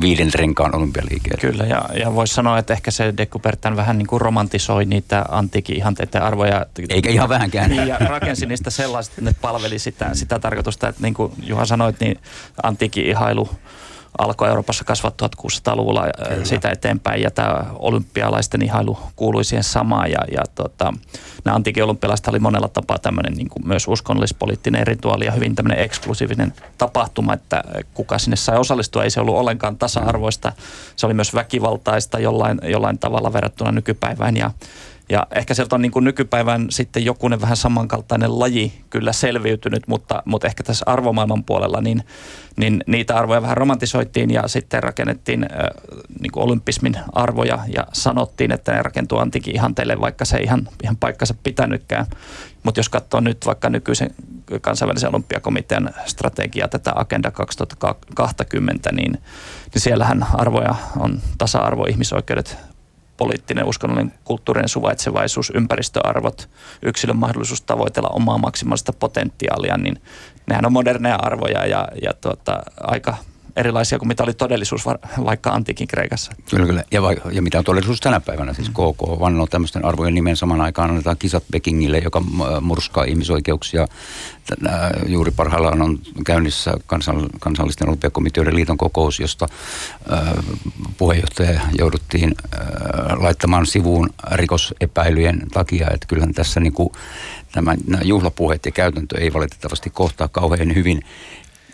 [0.00, 1.30] viiden renkaan olympialiike.
[1.40, 5.24] Kyllä, ja, ja voisi sanoa, että ehkä se de Coubertin vähän niin kuin romantisoi niitä
[5.28, 6.66] antiikin ihanteiden arvoja.
[6.88, 7.70] Eikä ihan vähänkään.
[7.70, 11.64] Niin, ja rakensi niistä sellaiset, että ne palveli sitä, sitä tarkoitusta, että niin kuin Juha
[11.64, 12.18] sanoit, niin
[12.62, 13.50] antiikin ihailu
[14.18, 16.44] alkoi Euroopassa kasvaa 1600-luvulla Kyllä.
[16.44, 17.22] sitä eteenpäin.
[17.22, 20.10] Ja tämä olympialaisten ihailu kuului siihen samaan.
[20.10, 20.92] Ja, ja tota,
[21.44, 25.84] nämä antiikin olympialaiset oli monella tapaa tämmöinen niin kuin myös uskonnollispoliittinen rituaali ja hyvin tämmöinen
[25.84, 30.52] eksklusiivinen tapahtuma, että kuka sinne sai osallistua, ei se ollut ollenkaan tasa-arvoista,
[30.96, 34.36] se oli myös väkivaltaista jollain, jollain tavalla verrattuna nykypäivään.
[34.36, 34.50] Ja
[35.08, 40.22] ja ehkä sieltä on niin kuin nykypäivän sitten jokunen vähän samankaltainen laji kyllä selviytynyt, mutta,
[40.24, 42.02] mutta ehkä tässä arvomaailman puolella niin,
[42.56, 45.46] niin niitä arvoja vähän romantisoitiin ja sitten rakennettiin
[46.20, 50.68] niin kuin olympismin arvoja ja sanottiin, että ne rakentuu antiikin ihanteille, vaikka se ei ihan,
[50.82, 52.06] ihan paikkansa pitänytkään.
[52.62, 54.10] Mutta jos katsoo nyt vaikka nykyisen
[54.60, 62.58] kansainvälisen olympiakomitean strategiaa, tätä Agenda 2020, niin, niin siellähän arvoja on tasa-arvo, ihmisoikeudet,
[63.16, 66.48] poliittinen, uskonnollinen, kulttuurinen suvaitsevaisuus, ympäristöarvot,
[66.82, 70.02] yksilön mahdollisuus tavoitella omaa maksimaalista potentiaalia, niin
[70.46, 73.16] nehän on moderneja arvoja ja, ja tuota, aika
[73.56, 74.86] erilaisia kuin mitä oli todellisuus
[75.24, 76.32] vaikka antiikin Kreikassa.
[76.50, 76.84] Kyllä, kyllä.
[76.90, 78.54] Ja, va- ja mitä on todellisuus tänä päivänä.
[78.54, 82.22] Siis KK vannoo tämmöisten arvojen nimen saman aikaan annetaan kisat Pekingille, joka
[82.60, 83.86] murskaa ihmisoikeuksia.
[84.46, 89.48] Tänä, juuri parhaillaan on käynnissä kansan, kansallisten olympiakomiteoiden liiton kokous, josta
[90.12, 90.20] äh,
[90.98, 92.60] puheenjohtaja jouduttiin äh,
[93.22, 95.90] laittamaan sivuun rikosepäilyjen takia.
[95.90, 96.88] Että kyllähän tässä niin kuin,
[97.52, 101.02] tämä, nämä juhlapuheet ja käytäntö ei valitettavasti kohtaa kauhean hyvin.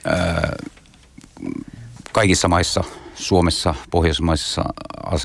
[0.07, 0.73] Äh,
[2.13, 4.65] kaikissa maissa, Suomessa, Pohjoismaissa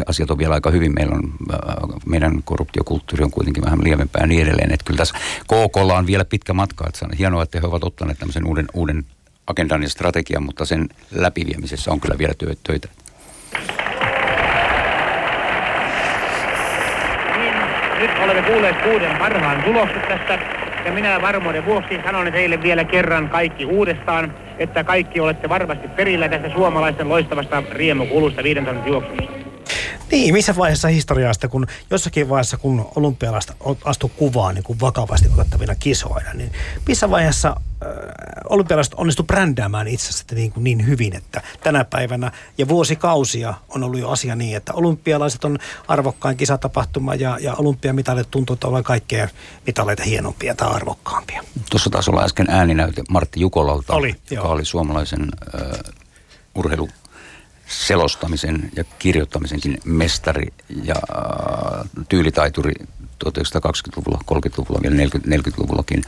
[0.07, 0.93] asiat on vielä aika hyvin.
[0.95, 1.59] Meillä on, äh,
[2.05, 4.71] meidän korruptiokulttuuri on kuitenkin vähän lievempää ja niin edelleen.
[4.71, 6.85] Että kyllä tässä KKlla on vielä pitkä matka.
[6.87, 9.05] Että on hienoa, että he ovat ottaneet tämmöisen uuden, uuden
[9.47, 12.87] agendan ja strategian, mutta sen läpiviemisessä on kyllä vielä töitä.
[17.37, 17.53] Niin,
[17.99, 23.29] nyt olemme kuulleet kuuden parhaan tulokset tästä ja minä varmuuden vuoksi sanon teille vielä kerran
[23.29, 29.46] kaikki uudestaan, että kaikki olette varmasti perillä tästä suomalaisten loistavasta riemukulusta viiden tonnin juoksusta.
[30.11, 35.29] Niin, missä vaiheessa historiaa sitten, kun jossakin vaiheessa, kun olympialaista astu kuvaan niin kuin vakavasti
[35.33, 36.51] otettavina kisoina, niin
[36.87, 37.89] missä vaiheessa äh,
[38.49, 43.99] olympialaiset onnistu brändäämään itsensä niin, kuin niin hyvin, että tänä päivänä ja vuosikausia on ollut
[43.99, 49.27] jo asia niin, että olympialaiset on arvokkain kisatapahtuma ja, ja olympiamitalit tuntuu olevan kaikkea
[49.65, 51.43] mitaleita hienompia tai arvokkaampia.
[51.69, 54.51] Tuossa taas olla äsken ääninäyte Martti Jukolalta, oli, joka joo.
[54.51, 55.93] oli suomalaisen uh,
[56.55, 56.89] urheilu
[57.67, 60.47] selostamisen ja kirjoittamisenkin mestari
[60.83, 62.71] ja äh, tyylitaituri
[63.25, 66.03] 1920-luvulla, 30-luvulla ja 40-luvullakin.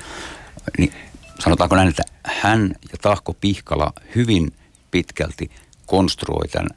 [0.78, 0.94] Niin
[1.40, 4.54] sanotaanko näin, että hän ja Tahko Pihkala hyvin
[4.92, 5.52] pitkälti
[5.86, 6.70] konstruoi tämän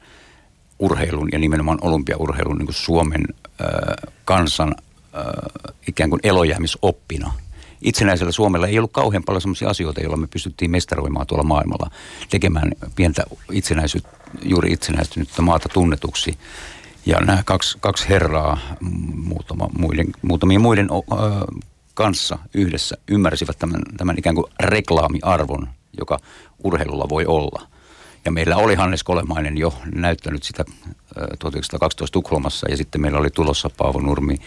[0.79, 3.67] urheilun ja nimenomaan olympiaurheilun niin kuin Suomen äh,
[4.25, 5.23] kansan äh,
[5.87, 7.33] ikään kuin elojäämisoppina–
[7.83, 11.91] itsenäisellä Suomella ei ollut kauhean paljon sellaisia asioita, joilla me pystyttiin mestaroimaan tuolla maailmalla,
[12.29, 14.09] tekemään pientä itsenäisyyttä,
[14.45, 16.37] juuri itsenäistynyttä maata tunnetuksi.
[17.05, 18.57] Ja nämä kaksi, kaksi herraa
[19.15, 20.95] muutama, muiden, muutamien muiden ö,
[21.93, 25.67] kanssa yhdessä ymmärsivät tämän, tämän ikään kuin reklaamiarvon,
[25.99, 26.19] joka
[26.63, 27.72] urheilulla voi olla.
[28.25, 30.65] Ja meillä oli Hannes Kolemainen jo näyttänyt sitä
[31.39, 34.37] 1912 Tukholmassa ja sitten meillä oli tulossa Paavo Nurmi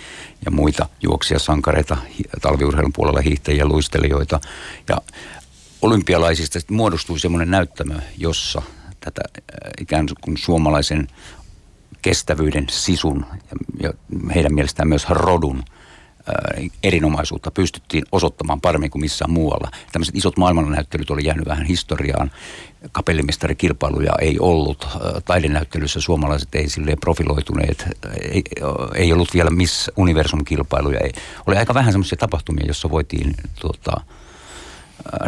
[0.44, 1.96] ja muita juoksia sankareita
[2.42, 4.40] talviurheilun puolella hiihtäjiä, luistelijoita.
[4.88, 4.96] Ja
[5.82, 8.62] olympialaisista muodostui semmoinen näyttämö, jossa
[9.00, 9.20] tätä
[9.80, 11.08] ikään kuin suomalaisen
[12.02, 13.26] kestävyyden, sisun
[13.80, 13.92] ja
[14.34, 15.62] heidän mielestään myös rodun–
[16.82, 19.70] erinomaisuutta pystyttiin osoittamaan paremmin kuin missään muualla.
[19.92, 22.30] Tämmöiset isot maailmannäyttelyt oli jäänyt vähän historiaan.
[22.92, 24.88] Kapellimestarikilpailuja ei ollut.
[25.24, 27.84] Taidenäyttelyssä suomalaiset ei silleen profiloituneet.
[28.32, 28.42] Ei,
[28.94, 31.00] ei ollut vielä Miss Universum-kilpailuja.
[31.00, 31.12] Ei.
[31.46, 34.00] Oli aika vähän semmoisia tapahtumia, joissa voitiin tuota,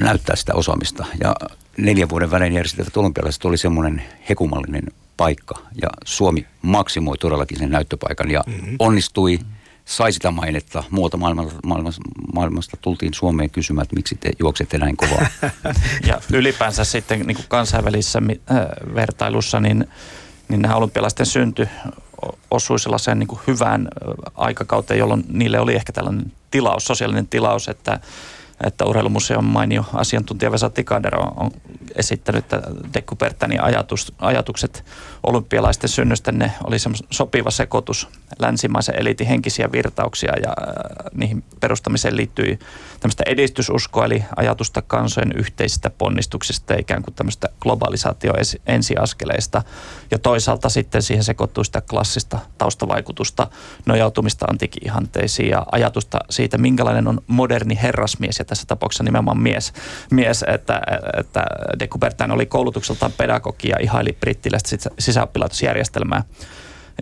[0.01, 1.07] näyttää sitä osaamista.
[1.21, 1.35] Ja
[1.77, 4.85] neljän vuoden välein järjestettävät olympialaiset oli semmoinen hekumallinen
[5.17, 5.55] paikka.
[5.83, 8.77] Ja Suomi maksimoi todellakin sen näyttöpaikan ja mm-hmm.
[8.79, 9.58] onnistui mm-hmm
[9.89, 10.85] sai sitä mainetta.
[10.91, 12.03] Muualta maailmasta, maailmasta,
[12.35, 15.27] maailmasta tultiin Suomeen kysymään, että miksi te juoksette näin kovaa.
[16.09, 18.57] ja ylipäänsä sitten niin kuin kansainvälisessä äh,
[18.95, 19.89] vertailussa, niin,
[20.49, 21.69] niin nämä olympialaisten synty
[22.51, 27.69] osui sellaiseen niin kuin hyvään äh, aikakauteen, jolloin niille oli ehkä tällainen tilaus, sosiaalinen tilaus,
[27.69, 28.01] että
[28.65, 31.51] että urheilumuseon mainio asiantuntija Vesa Tikander on, on
[31.95, 32.63] esittänyt, että
[32.95, 34.85] Dekupertanin ajatus, ajatukset
[35.23, 36.77] olympialaisten synnystä, ne oli
[37.11, 40.75] sopiva sekoitus länsimaisen eliitin henkisiä virtauksia ja äh,
[41.15, 42.59] niihin perustamiseen liittyi
[43.01, 48.33] tämmöistä edistysuskoa, eli ajatusta kansojen yhteisistä ponnistuksista ikään kuin tämmöistä globalisaatio
[48.67, 49.63] ensiaskeleista.
[50.11, 53.47] Ja toisaalta sitten siihen sekoittui sitä klassista taustavaikutusta,
[53.87, 59.73] nojautumista antiikiihanteisiin ja ajatusta siitä, minkälainen on moderni herrasmies ja tässä tapauksessa nimenomaan mies,
[60.11, 60.81] mies että,
[61.19, 61.45] että
[61.79, 66.23] de Coubertin oli koulutukseltaan pedagogia, ihaili brittiläistä sisäoppilaitosjärjestelmää.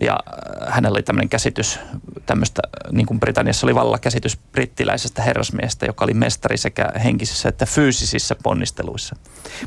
[0.01, 1.79] Ja äh, hänellä oli tämmöinen käsitys
[2.25, 7.65] tämmöistä, niin kuin Britanniassa oli valla käsitys brittiläisestä herrasmiestä, joka oli mestari sekä henkisissä että
[7.65, 9.15] fyysisissä ponnisteluissa.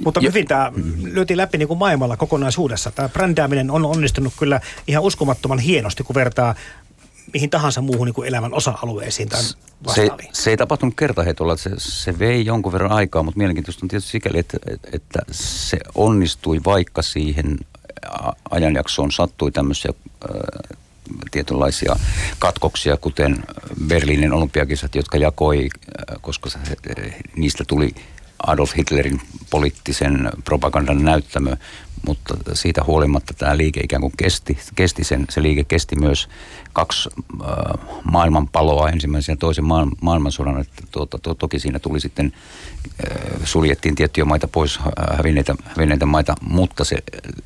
[0.04, 2.90] Mutta hyvin tämä lyötiin läpi niin kuin maailmalla kokonaisuudessa.
[2.90, 6.54] Tämä brändääminen on onnistunut kyllä ihan uskomattoman hienosti, kun vertaa
[7.32, 9.42] mihin tahansa muuhun niin kuin elämän osa-alueisiin tai
[9.94, 14.10] se, se ei tapahtunut kertaheitolla, se, se vei jonkun verran aikaa, mutta mielenkiintoista on tietysti
[14.10, 14.58] sikäli, että,
[14.92, 17.58] että se onnistui vaikka siihen
[18.50, 20.78] ajanjaksoon sattui tämmöisiä äh,
[21.30, 21.96] tietynlaisia
[22.38, 23.44] katkoksia, kuten
[23.86, 25.68] Berliinin olympiakisat, jotka jakoi,
[26.20, 26.58] koska se,
[27.36, 27.94] niistä tuli
[28.46, 31.56] Adolf Hitlerin poliittisen propagandan näyttämö,
[32.06, 36.28] mutta siitä huolimatta tämä liike ikään kuin kesti, kesti sen, se liike kesti myös
[36.72, 37.08] kaksi
[37.42, 42.32] äh, maailmanpaloa, ensimmäisen ja toisen maailman, maailmansodan, että tuota, to, toki siinä tuli sitten,
[42.86, 46.96] äh, suljettiin tiettyjä maita pois, äh, hävinneitä, hävinneitä maita, mutta se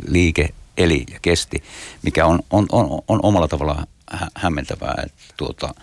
[0.09, 1.62] liike eli ja kesti,
[2.03, 5.03] mikä on, on, on, on omalla tavalla hä- hämmentävää.
[5.07, 5.75] Että tuota,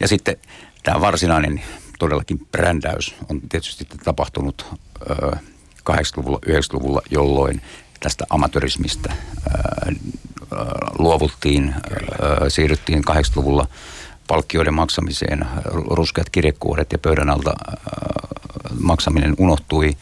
[0.00, 0.36] ja sitten
[0.82, 1.62] tämä varsinainen
[1.98, 4.66] todellakin brändäys on tietysti tapahtunut
[5.10, 5.36] ö,
[5.90, 7.62] 80-luvulla, 90-luvulla, jolloin
[8.00, 9.94] tästä amatörismistä ö,
[10.98, 11.74] luovuttiin,
[12.44, 13.66] ö, siirryttiin 80-luvulla
[14.26, 15.46] palkkioiden maksamiseen,
[15.90, 17.74] ruskeat kirjekuoret ja pöydän alta ö,
[18.80, 19.96] maksaminen unohtui,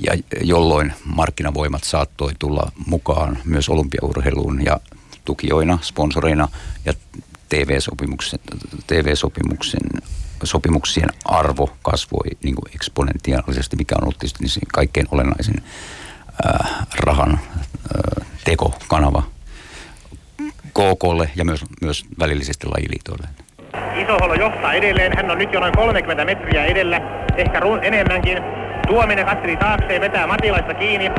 [0.00, 4.80] ja jolloin markkinavoimat saattoi tulla mukaan myös olympiaurheiluun ja
[5.24, 6.48] tukijoina, sponsoreina
[6.84, 6.94] ja
[7.48, 8.40] TV-sopimuksen,
[8.86, 9.80] TV-sopimuksen
[10.44, 15.62] sopimuksien arvo kasvoi niin kuin eksponentiaalisesti, mikä on ollut tietysti niin kaikkein olennaisin
[16.46, 16.70] äh,
[17.00, 19.22] rahan äh, tekokanava
[20.68, 23.28] KKlle ja myös, myös välillisesti lajiliitoille.
[24.02, 25.16] Isoholo johtaa edelleen.
[25.16, 27.00] Hän on nyt jo noin 30 metriä edellä,
[27.36, 28.38] ehkä enemmänkin.
[28.86, 31.10] Tuominen katseli taakse vetää Matilaista kiinni.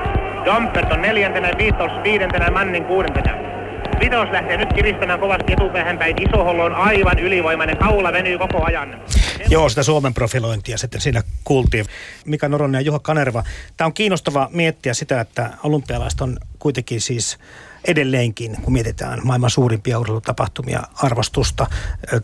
[0.45, 3.58] Dompert on neljäntenä, Viitos viidentenä, Mannin kuudentena.
[3.99, 6.15] Vitos lähtee nyt kiristämään kovasti etupäähän päin.
[6.29, 7.77] Isohollo on aivan ylivoimainen.
[7.77, 9.01] Kaula venyy koko ajan.
[9.49, 11.85] Joo, sitä Suomen profilointia sitten siinä kuultiin.
[12.25, 13.43] Mika Noronen ja Juha Kanerva.
[13.77, 17.37] Tämä on kiinnostava miettiä sitä, että olympialaiset on kuitenkin siis
[17.85, 21.67] edelleenkin, kun mietitään maailman suurimpia urheilutapahtumia, arvostusta,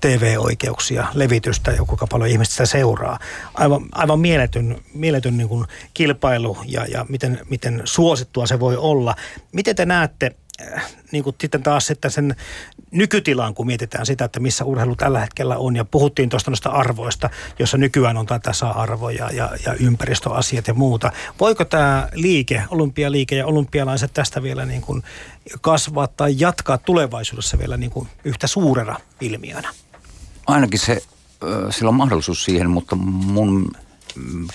[0.01, 3.19] TV-oikeuksia, levitystä ja kuinka paljon ihmistä sitä seuraa.
[3.53, 9.15] Aivan, aivan mieletön, mieletön niin kuin kilpailu ja, ja miten, miten suosittua se voi olla.
[9.51, 10.35] Miten te näette
[11.11, 12.35] niin kuin sitten taas että sen
[12.91, 15.75] nykytilaan, kun mietitään sitä, että missä urheilu tällä hetkellä on.
[15.75, 21.11] Ja puhuttiin tuosta noista arvoista, jossa nykyään on tasa-arvoja ja, ja ympäristöasiat ja muuta.
[21.39, 25.03] Voiko tämä liike, olympialiike ja olympialaiset tästä vielä niin kuin
[25.61, 29.73] kasvaa tai jatkaa tulevaisuudessa vielä niin kuin yhtä suurena ilmiönä?
[30.47, 31.01] Ainakin se,
[31.69, 33.71] sillä on mahdollisuus siihen, mutta mun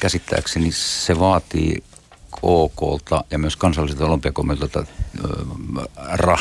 [0.01, 1.83] käsittääkseni se vaatii
[2.43, 4.85] OKlta ja myös kansalliselta olympiakomiteolta
[6.13, 6.39] ra,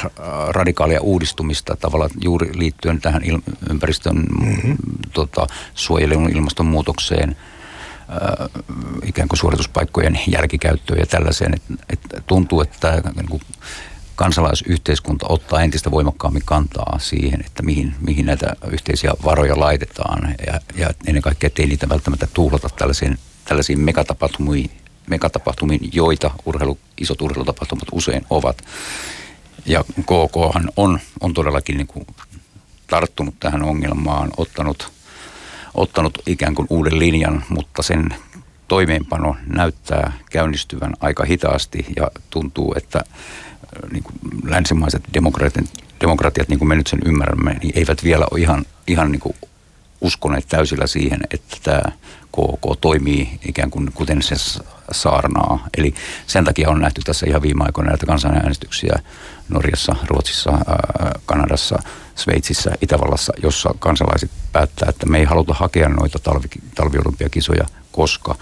[0.49, 4.77] radikaalia uudistumista tavallaan juuri liittyen tähän il, ympäristön mm-hmm.
[5.13, 7.35] tota, suojelun ilmastonmuutokseen,
[9.05, 11.53] ikään kuin suorituspaikkojen järkikäyttöön ja tällaiseen.
[11.53, 13.41] Et, et tuntuu, että niin kuin
[14.15, 20.89] kansalaisyhteiskunta ottaa entistä voimakkaammin kantaa siihen, että mihin, mihin näitä yhteisiä varoja laitetaan ja, ja
[21.07, 24.71] ennen kaikkea, ettei niitä välttämättä tuhlata tällaisiin, tällaisiin megatapahtumiin,
[25.09, 28.61] megatapahtumiin, joita urheilu, isot urheilutapahtumat usein ovat.
[29.65, 30.37] Ja KK
[30.75, 32.07] on, on todellakin niin kuin
[32.87, 34.91] tarttunut tähän ongelmaan, ottanut,
[35.73, 38.09] ottanut ikään kuin uuden linjan, mutta sen
[38.67, 43.03] toimeenpano näyttää käynnistyvän aika hitaasti ja tuntuu, että
[43.91, 45.65] niin kuin länsimaiset demokratiat,
[46.01, 49.35] demokratiat, niin kuin me nyt sen ymmärrämme, niin eivät vielä ole ihan, ihan niin kuin
[50.01, 51.81] uskoneet täysillä siihen, että tämä
[52.31, 54.35] KK toimii ikään kuin kuten se
[54.91, 55.67] saarnaa.
[55.77, 55.93] Eli
[56.27, 58.99] sen takia on nähty tässä ihan viime aikoina näitä kansanäänestyksiä
[59.49, 60.51] Norjassa, Ruotsissa,
[61.25, 61.79] Kanadassa,
[62.15, 68.35] Sveitsissä, Itävallassa, jossa kansalaiset päättää, että me ei haluta hakea noita talvi, talviolympiakisoja, koska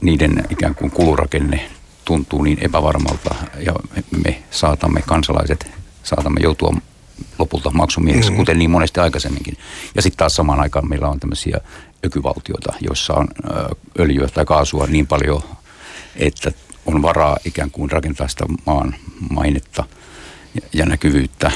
[0.00, 1.70] niiden ikään kuin kulurakenne
[2.04, 3.34] tuntuu niin epävarmalta
[3.66, 3.74] ja
[4.24, 5.70] me saatamme kansalaiset,
[6.02, 6.74] saatamme joutua
[7.38, 8.36] lopulta maksumiehiksi, mm-hmm.
[8.36, 9.58] kuten niin monesti aikaisemminkin.
[9.94, 11.60] Ja sitten taas samaan aikaan meillä on tämmöisiä
[12.06, 13.28] ökyvaltioita, joissa on
[13.98, 15.42] öljyä tai kaasua niin paljon,
[16.16, 16.52] että
[16.86, 18.94] on varaa ikään kuin rakentaa sitä maan
[19.30, 19.84] mainetta
[20.72, 21.50] ja näkyvyyttä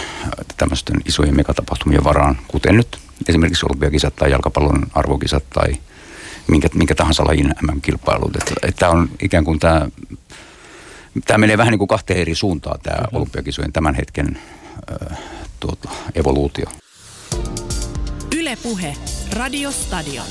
[0.56, 5.74] tämmöisten isojen megatapahtumien varaan, kuten nyt esimerkiksi olympiakisat tai jalkapallon arvokisat tai
[6.46, 8.36] minkä, minkä tahansa lajin MM-kilpailut.
[8.62, 9.88] Että on ikään kuin tämä,
[11.26, 13.16] tämä menee vähän niin kuin kahteen eri suuntaan tämä mm-hmm.
[13.16, 14.38] olympiakisojen tämän hetken
[15.60, 16.66] tuota, evoluutio.
[18.38, 18.96] Ylepuhe
[19.32, 20.26] Radiostadion.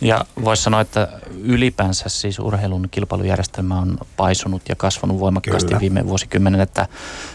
[0.00, 1.08] Ja voisi sanoa, että
[1.42, 5.80] ylipäänsä siis urheilun kilpailujärjestelmä on paisunut ja kasvanut voimakkaasti Kyllä.
[5.80, 6.86] viime vuosikymmenen, että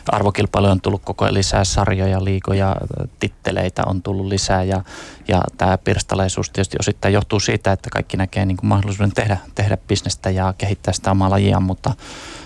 [0.10, 2.76] arvokilpailuja on tullut koko ajan lisää sarjoja, liikoja,
[3.20, 4.84] titteleitä on tullut lisää ja,
[5.28, 9.78] ja tämä pirstaleisuus tietysti osittain johtuu siitä, että kaikki näkee niin kuin mahdollisuuden tehdä, tehdä
[9.88, 11.94] bisnestä ja kehittää sitä omaa lajiaan, mutta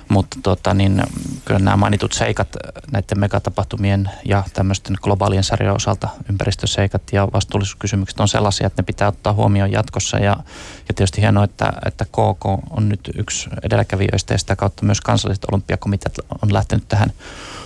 [0.10, 1.04] mutta tota, niin,
[1.46, 2.48] kyllä nämä mainitut seikat
[2.92, 9.08] näiden megatapahtumien ja tämmöisten globaalien sarjojen osalta, ympäristöseikat ja vastuullisuuskysymykset on sellaisia, että ne pitää
[9.08, 10.18] ottaa huomioon jatkossa.
[10.18, 10.38] Ja,
[10.88, 15.46] ja tietysti hienoa, että, että KK on nyt yksi edelläkävijöistä ja sitä kautta myös kansalliset
[15.52, 17.12] olympiakomiteat on lähtenyt tähän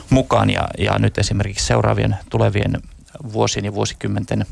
[0.10, 0.50] mukaan.
[0.50, 2.82] Ja, ja nyt esimerkiksi seuraavien tulevien
[3.34, 4.46] vuosien ja vuosikymmenten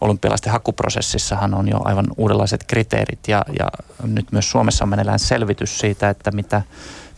[0.00, 3.70] olympialaisten hakuprosessissahan on jo aivan uudenlaiset kriteerit ja, ja
[4.02, 6.62] nyt myös Suomessa on meneillään selvitys siitä, että mitä,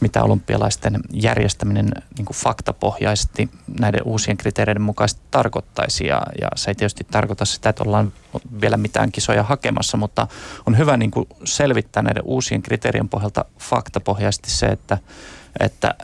[0.03, 6.07] mitä olympialaisten järjestäminen niin kuin faktapohjaisesti näiden uusien kriteereiden mukaisesti tarkoittaisi.
[6.07, 8.12] Ja, ja se ei tietysti tarkoita sitä, että ollaan
[8.61, 10.27] vielä mitään kisoja hakemassa, mutta
[10.67, 14.99] on hyvä niin kuin selvittää näiden uusien kriteerien pohjalta faktapohjaisesti se, että,
[15.61, 15.95] että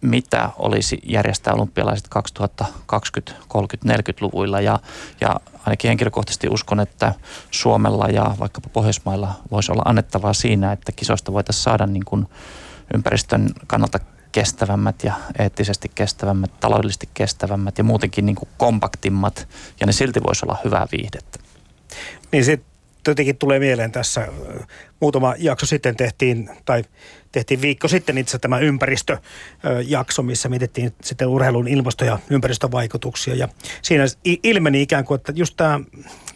[0.00, 4.78] mitä olisi järjestää olympialaiset 2020, 30, 40-luvuilla ja,
[5.20, 7.14] ja ainakin henkilökohtaisesti uskon, että
[7.50, 12.26] Suomella ja vaikkapa Pohjoismailla voisi olla annettavaa siinä, että kisoista voitaisiin saada niin kuin
[12.94, 13.98] ympäristön kannalta
[14.32, 19.48] kestävämmät ja eettisesti kestävämmät, taloudellisesti kestävämmät ja muutenkin niin kuin kompaktimmat
[19.80, 21.38] ja ne silti voisi olla hyvää viihdettä.
[22.32, 22.68] Niin sitten
[23.06, 24.28] jotenkin tulee mieleen tässä,
[25.00, 26.84] muutama jakso sitten tehtiin, tai
[27.32, 33.34] tehtiin viikko sitten itse tämä ympäristöjakso, missä mietittiin sitten urheilun ilmasto- ja ympäristövaikutuksia.
[33.34, 33.48] Ja
[33.82, 35.80] siinä ilmeni ikään kuin, että just tämä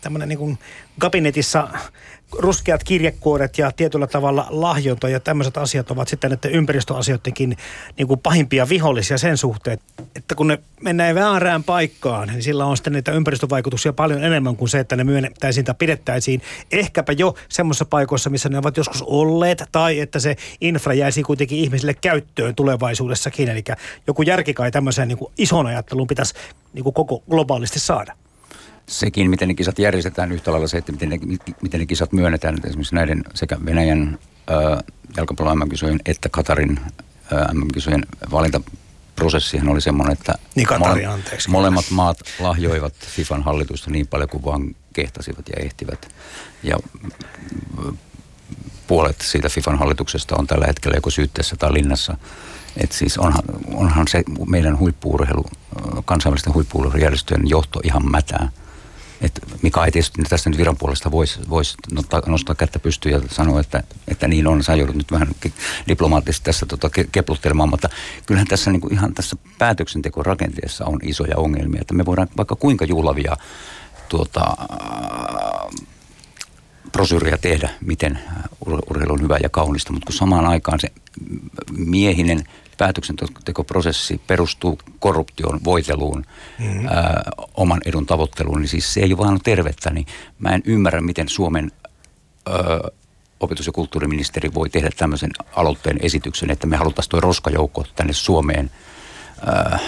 [0.00, 0.58] tämmöinen niin
[0.98, 1.68] kabinetissa
[2.38, 7.57] ruskeat kirjekuoret ja tietyllä tavalla lahjonta ja tämmöiset asiat ovat sitten näiden ympäristöasioidenkin
[7.99, 9.79] niin kuin pahimpia vihollisia sen suhteen,
[10.16, 14.68] että kun ne mennään väärään paikkaan, niin sillä on sitten niitä ympäristövaikutuksia paljon enemmän kuin
[14.68, 16.42] se, että ne myönnettäisiin tai pidettäisiin
[16.73, 21.59] ehkäpä jo semmoisessa paikoissa, missä ne ovat joskus olleet, tai että se infra jäisi kuitenkin
[21.59, 23.49] ihmisille käyttöön tulevaisuudessakin.
[23.49, 23.64] Eli
[24.07, 26.35] joku järki kai tämmöiseen niin kuin ison ajatteluun pitäisi
[26.73, 28.14] niin kuin koko globaalisti saada
[28.88, 31.18] sekin, miten ne kisat järjestetään yhtä lailla se, että miten ne,
[31.62, 32.55] miten ne kisat myönnetään.
[32.55, 34.18] Että esimerkiksi näiden sekä Venäjän
[35.16, 36.81] jalkapallon MM-kisojen että Katarin
[37.53, 44.07] MM-kisojen valintaprosessihan oli semmoinen, että niin Katari, mole, anteeksi, molemmat maat lahjoivat FIFAn hallitusta niin
[44.07, 46.14] paljon kuin vaan kehtasivat ja ehtivät.
[46.62, 46.77] Ja
[48.87, 52.16] puolet siitä FIFAn hallituksesta on tällä hetkellä joko syytteessä tai linnassa.
[52.77, 53.42] Et siis onhan,
[53.75, 55.45] onhan se meidän huippuurheilu,
[56.05, 58.49] kansainvälisten huippuurheilujärjestöjen johto ihan mätää.
[59.22, 61.76] Et Mika ei tietysti tässä nyt viran puolesta voisi vois
[62.26, 64.64] nostaa, kättä pystyyn ja sanoa, että, että niin on.
[64.64, 65.28] Sä joudut nyt vähän
[65.88, 67.88] diplomaattisesti tässä tota, kepluttelemaan, mutta
[68.26, 71.80] kyllähän tässä niin kuin ihan tässä päätöksentekorakenteessa on isoja ongelmia.
[71.80, 73.37] Että me voidaan vaikka kuinka juhlavia
[74.08, 74.56] tuota,
[76.92, 78.18] prosyria tehdä, miten
[78.90, 80.92] urheilu on hyvä ja kaunista, mutta kun samaan aikaan se
[81.77, 82.45] miehinen
[82.79, 86.25] päätöksentekoprosessi perustuu korruptioon, voiteluun,
[86.59, 86.87] mm-hmm.
[86.87, 87.23] ää,
[87.55, 90.07] oman edun tavoitteluun, niin siis se ei ole vaan tervettä, niin
[90.38, 91.73] mä en ymmärrä, miten Suomen
[92.47, 92.57] ää,
[93.40, 98.71] opetus- ja kulttuuriministeri voi tehdä tämmöisen aloitteen esityksen, että me haluttaisiin tuo roskajoukko tänne Suomeen
[99.47, 99.79] ää,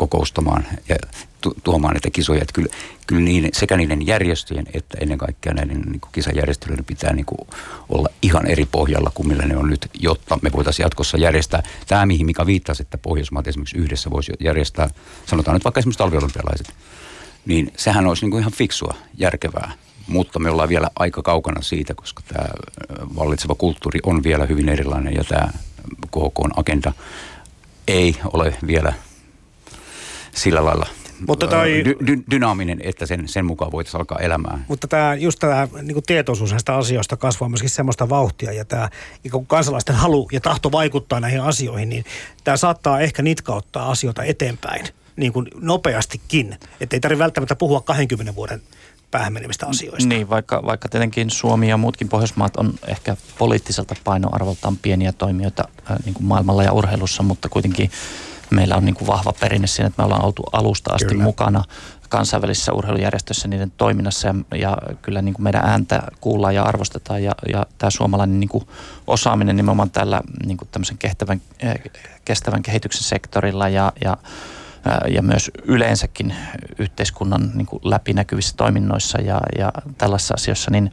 [0.00, 0.96] kokoustamaan ja
[1.64, 2.42] tuomaan näitä kisoja.
[2.42, 2.68] Että kyllä,
[3.06, 7.48] kyllä niin, sekä niiden järjestöjen että ennen kaikkea näiden niin kuin kisajärjestelyiden pitää niin kuin
[7.88, 11.62] olla ihan eri pohjalla kuin millä ne on nyt, jotta me voitaisiin jatkossa järjestää.
[11.86, 14.88] Tämä, mihin Mika viittasi, että Pohjoismaat esimerkiksi yhdessä voisi järjestää,
[15.26, 16.74] sanotaan nyt vaikka esimerkiksi talviolympialaiset,
[17.46, 19.72] niin sehän olisi niin kuin ihan fiksua, järkevää.
[20.06, 22.46] Mutta me ollaan vielä aika kaukana siitä, koska tämä
[23.16, 25.48] vallitseva kulttuuri on vielä hyvin erilainen ja tämä
[26.06, 26.92] KK-agenda
[27.88, 28.92] ei ole vielä
[30.34, 30.86] sillä lailla
[31.28, 34.64] mutta toi, dy, dy, dynaaminen, että sen, sen mukaan voitaisiin alkaa elämään.
[34.68, 38.88] Mutta tämä, just tämä niin tietoisuus näistä asioista kasvaa myöskin semmoista vauhtia ja tämä
[39.24, 42.04] niin kansalaisten halu ja tahto vaikuttaa näihin asioihin, niin
[42.44, 46.56] tämä saattaa ehkä nitkauttaa asioita eteenpäin niin kuin nopeastikin.
[46.80, 48.62] Että ei tarvitse välttämättä puhua 20 vuoden
[49.10, 50.08] päähän menevistä asioista.
[50.08, 55.96] Niin, vaikka, vaikka tietenkin Suomi ja muutkin Pohjoismaat on ehkä poliittiselta painoarvoltaan pieniä toimijoita äh,
[56.04, 57.90] niin kuin maailmalla ja urheilussa, mutta kuitenkin
[58.50, 61.22] meillä on niin kuin vahva perinne siinä, että me ollaan oltu alusta asti kyllä.
[61.22, 61.64] mukana
[62.10, 67.32] kansainvälisissä urheilujärjestöissä niiden toiminnassa ja, ja kyllä niin kuin meidän ääntä kuullaan ja arvostetaan ja,
[67.52, 68.66] ja tämä suomalainen niin kuin
[69.06, 71.74] osaaminen nimenomaan tällä niin kuin tämmöisen kestävän, eh,
[72.24, 74.16] kestävän kehityksen sektorilla ja, ja
[74.86, 76.34] eh, ja myös yleensäkin
[76.78, 80.92] yhteiskunnan niin kuin läpinäkyvissä toiminnoissa ja, ja tällaisissa asioissa, niin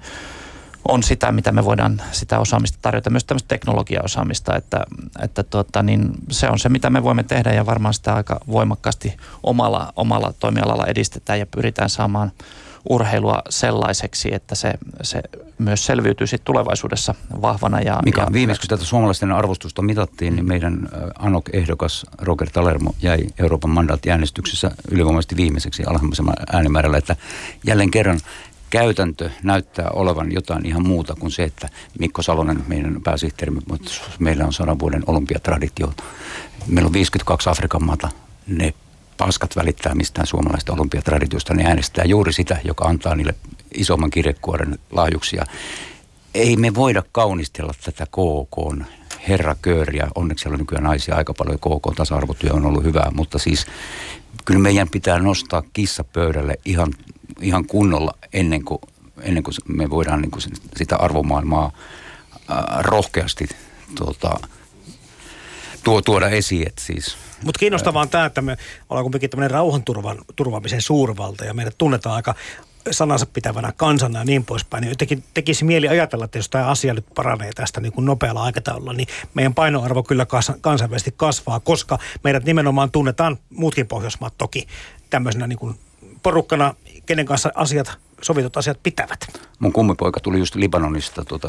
[0.88, 4.86] on sitä, mitä me voidaan sitä osaamista tarjota, myös tämmöistä teknologiaosaamista, että,
[5.21, 9.17] että tuota, niin se on se, mitä me voimme tehdä ja varmaan sitä aika voimakkaasti
[9.43, 12.32] omalla, omalla toimialalla edistetään ja pyritään saamaan
[12.89, 15.21] urheilua sellaiseksi, että se, se
[15.58, 17.82] myös selviytyy sitten tulevaisuudessa vahvana.
[17.82, 23.28] Ja, Mika, ja viimeksi kun tätä suomalaisten arvostusta mitattiin, niin meidän ANOK-ehdokas Roger Talermo jäi
[23.39, 27.15] Euroopan mandaattiäänestyksessä ylivoimaisesti viimeiseksi alhaisemmalla äänimäärällä, että
[27.63, 28.19] jälleen kerran
[28.69, 34.45] käytäntö näyttää olevan jotain ihan muuta kuin se, että Mikko Salonen, meidän pääsihteerimme, mutta meillä
[34.45, 35.93] on sadan vuoden olympiatraditio.
[36.67, 38.10] Meillä on 52 Afrikan maata.
[38.47, 38.73] Ne
[39.17, 41.53] paskat välittää mistään suomalaista olympiatraditiosta.
[41.53, 43.36] Ne äänestää juuri sitä, joka antaa niille
[43.73, 45.45] isomman kirjekuoren laajuuksia.
[46.34, 48.86] Ei me voida kaunistella tätä KK
[49.28, 50.07] herrakööriä.
[50.15, 51.59] Onneksi siellä on nykyään naisia aika paljon.
[51.59, 53.65] KK tasa-arvotyö on ollut hyvää, mutta siis
[54.45, 56.93] kyllä meidän pitää nostaa kissa pöydälle ihan
[57.41, 58.82] ihan kunnolla ennen kuin,
[59.21, 60.41] ennen kuin me voidaan niin kuin
[60.75, 61.71] sitä arvomaailmaa
[62.47, 63.47] ää, rohkeasti
[63.95, 64.39] tuota,
[65.84, 66.67] tuo, tuoda esiin.
[66.67, 68.57] Että siis, Mutta kiinnostavaa on tämä, että me
[68.89, 72.36] ollaan kuitenkin tämmöinen rauhanturvan turvaamisen suurvalta ja meidät tunnetaan aika
[72.91, 76.93] sanansa pitävänä kansana ja niin poispäin, niin jotenkin tekisi mieli ajatella, että jos tämä asia
[76.93, 80.25] nyt paranee tästä niin kuin nopealla aikataululla, niin meidän painoarvo kyllä
[80.61, 84.67] kansainvälisesti kasvaa, koska meidät nimenomaan tunnetaan, muutkin Pohjoismaat toki,
[85.09, 85.75] tämmöisenä niin kuin
[86.23, 86.75] porukkana,
[87.08, 89.28] kenen kanssa asiat sovitut asiat pitävät.
[89.60, 91.47] Mun kummipoika tuli just Libanonista tuota,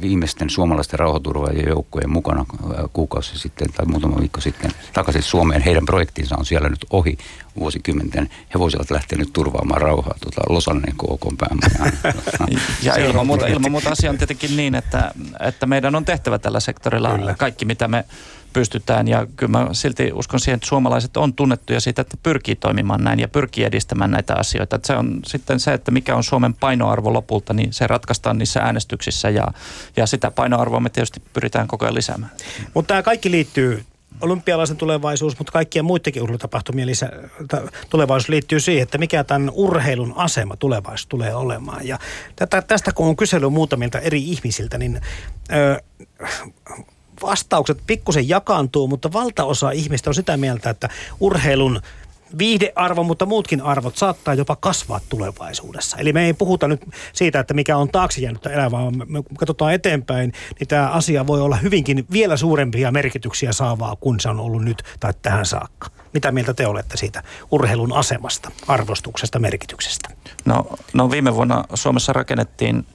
[0.00, 2.44] viimeisten suomalaisten rauhaturvaajien joukkojen mukana
[2.92, 5.62] kuukausi sitten tai muutama viikko sitten takaisin Suomeen.
[5.62, 7.18] Heidän projektinsa on siellä nyt ohi
[7.58, 8.30] vuosikymmenten.
[8.54, 11.48] He voisivat lähteä nyt turvaamaan rauhaa tuota Losannen KK
[12.82, 16.60] Ja ilman muuta, ilman muuta asia on tietenkin niin, että, että meidän on tehtävä tällä
[16.60, 17.34] sektorilla Kyllä.
[17.38, 18.04] kaikki, mitä me
[18.52, 19.08] pystytään.
[19.08, 23.20] Ja kyllä mä silti uskon siihen, että suomalaiset on tunnettuja siitä, että pyrkii toimimaan näin
[23.20, 24.76] ja pyrkii edistämään näitä asioita.
[24.76, 28.60] Että se on sitten se, että mikä on Suomen painoarvo lopulta, niin se ratkaistaan niissä
[28.60, 29.48] äänestyksissä ja,
[29.96, 32.32] ja sitä painoarvoa me tietysti pyritään koko ajan lisäämään.
[32.74, 33.84] Mutta tämä kaikki liittyy
[34.20, 37.10] olympialaisen tulevaisuus, mutta kaikkien muidenkin urheilutapahtumien lisä,
[37.90, 41.86] tulevaisuus liittyy siihen, että mikä tämän urheilun asema tulevaisuus tulee olemaan.
[41.86, 41.98] Ja
[42.36, 45.00] tätä, tästä kun on kysely muutamilta eri ihmisiltä, niin
[45.52, 45.82] ö,
[47.22, 50.88] vastaukset pikkusen jakaantuu, mutta valtaosa ihmistä on sitä mieltä, että
[51.20, 51.80] urheilun
[52.38, 55.96] viihdearvo, mutta muutkin arvot saattaa jopa kasvaa tulevaisuudessa.
[55.96, 56.80] Eli me ei puhuta nyt
[57.12, 61.40] siitä, että mikä on taakse jäänyt elämää, vaan me katsotaan eteenpäin, niin tämä asia voi
[61.40, 65.88] olla hyvinkin vielä suurempia merkityksiä saavaa kuin se on ollut nyt tai tähän saakka.
[66.12, 70.08] Mitä mieltä te olette siitä urheilun asemasta, arvostuksesta, merkityksestä?
[70.44, 72.86] No, no viime vuonna Suomessa rakennettiin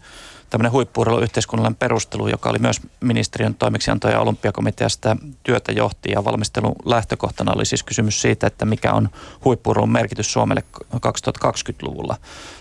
[0.50, 6.12] tämmöinen huippuurheilun yhteiskunnallinen perustelu, joka oli myös ministeriön toimeksianto ja olympiakomiteasta työtä johti.
[6.12, 9.10] Ja valmistelun lähtökohtana oli siis kysymys siitä, että mikä on
[9.46, 10.64] huippuurheilun merkitys Suomelle
[10.96, 12.18] 2020-luvulla.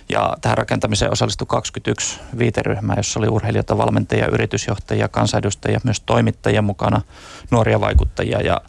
[0.09, 7.03] Ja tähän rakentamiseen osallistui 21 viiteryhmää, jossa oli urheilijoita, valmentajia, yritysjohtajia, kansanedustajia, myös toimittajia mukana,
[7.51, 8.41] nuoria vaikuttajia.
[8.41, 8.61] Ja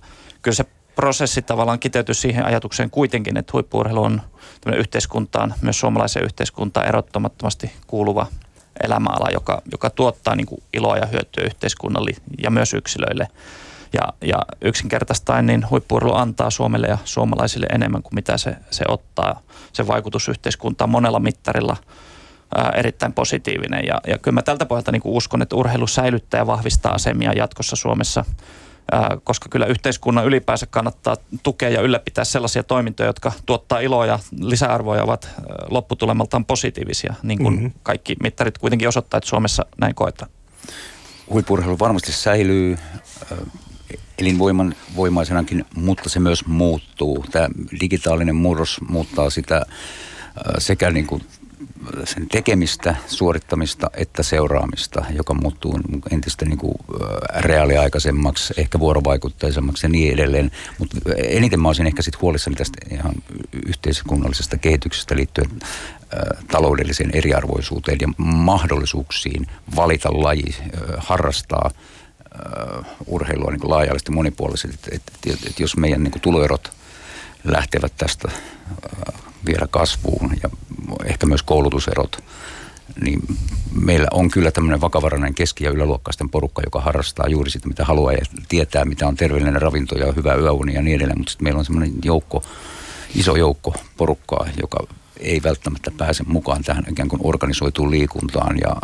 [0.41, 0.65] kyllä se
[0.95, 4.21] prosessi tavallaan kiteytyi siihen ajatukseen kuitenkin, että huippuurheilu on
[4.75, 8.27] yhteiskuntaan, myös suomalaiseen yhteiskuntaan erottamattomasti kuuluva
[8.83, 12.11] elämäala, joka, joka tuottaa niin kuin iloa ja hyötyä yhteiskunnalle
[12.43, 13.27] ja myös yksilöille.
[13.93, 19.41] Ja, ja yksinkertaistaen niin huippuurheilu antaa Suomelle ja suomalaisille enemmän kuin mitä se, se ottaa.
[19.73, 21.77] Se vaikutus yhteiskuntaan monella mittarilla
[22.55, 23.85] ää, erittäin positiivinen.
[23.85, 27.75] Ja, ja kyllä mä tältä pohjalta niin uskon, että urheilu säilyttää ja vahvistaa asemia jatkossa
[27.75, 28.25] Suomessa–
[29.23, 34.95] koska kyllä yhteiskunnan ylipäänsä kannattaa tukea ja ylläpitää sellaisia toimintoja, jotka tuottaa iloa ja lisäarvoa
[34.95, 35.29] ja ovat
[35.69, 37.71] lopputulemaltaan positiivisia, niin kuin mm-hmm.
[37.83, 40.31] kaikki mittarit kuitenkin osoittaa, että Suomessa näin koetaan.
[41.29, 42.77] Huippurheilu varmasti säilyy
[44.19, 47.25] elinvoiman voimaisenakin, mutta se myös muuttuu.
[47.31, 47.49] Tämä
[47.81, 49.65] digitaalinen murros muuttaa sitä
[50.57, 51.21] sekä niin kuin
[52.03, 55.79] sen tekemistä, suorittamista että seuraamista, joka muuttuu
[56.11, 56.75] entistä niin kuin
[57.39, 60.51] reaaliaikaisemmaksi, ehkä vuorovaikutteisemmaksi ja niin edelleen.
[60.79, 63.13] Mutta eniten mä olisin ehkä sitten huolissani tästä ihan
[63.67, 65.49] yhteiskunnallisesta kehityksestä liittyen
[66.51, 70.55] taloudelliseen eriarvoisuuteen ja mahdollisuuksiin valita laji,
[70.97, 71.71] harrastaa
[73.05, 74.77] urheilua niin laajallisesti monipuolisesti.
[74.91, 76.71] Et, et, et, et jos meidän niin kuin tuloerot
[77.43, 78.31] lähtevät tästä
[79.45, 80.49] vielä kasvuun ja
[81.05, 82.23] ehkä myös koulutuserot,
[83.01, 83.21] niin
[83.81, 88.13] meillä on kyllä tämmöinen vakavarainen keski- ja yläluokkaisten porukka, joka harrastaa juuri sitä, mitä haluaa
[88.13, 91.19] ja tietää, mitä on terveellinen ravinto ja hyvä yöuni ja niin edelleen.
[91.19, 92.43] Mutta sitten meillä on semmoinen joukko,
[93.15, 94.77] iso joukko porukkaa, joka
[95.19, 98.75] ei välttämättä pääse mukaan tähän ikään kuin organisoituun liikuntaan ja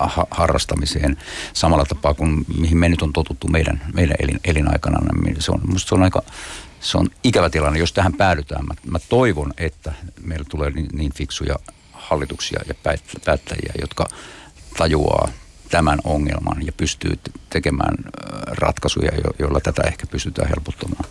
[0.00, 1.16] ha- harrastamiseen
[1.52, 4.98] samalla tapaa kuin mihin me nyt on totuttu meidän, meidän elin, elinaikana.
[5.24, 6.22] Niin se on, musta se on aika
[6.84, 8.66] se on ikävä tilanne, jos tähän päädytään.
[8.66, 9.92] Mä, mä toivon, että
[10.24, 11.56] meillä tulee niin, niin fiksuja
[11.92, 12.74] hallituksia ja
[13.24, 14.08] päättäjiä, jotka
[14.76, 15.28] tajuaa
[15.70, 17.18] tämän ongelman ja pystyy
[17.50, 17.94] tekemään
[18.46, 21.04] ratkaisuja, joilla tätä ehkä pystytään helpottamaan.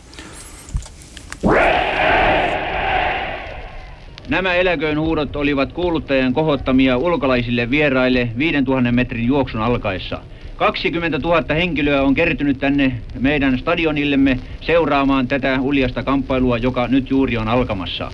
[4.30, 10.21] Nämä eläköön huudot olivat kuuluttajan kohottamia ulkolaisille vieraille 5000 metrin juoksun alkaessa–
[10.64, 17.38] 20 000 henkilöä on kertynyt tänne meidän stadionillemme seuraamaan tätä uljasta kamppailua, joka nyt juuri
[17.38, 18.11] on alkamassa.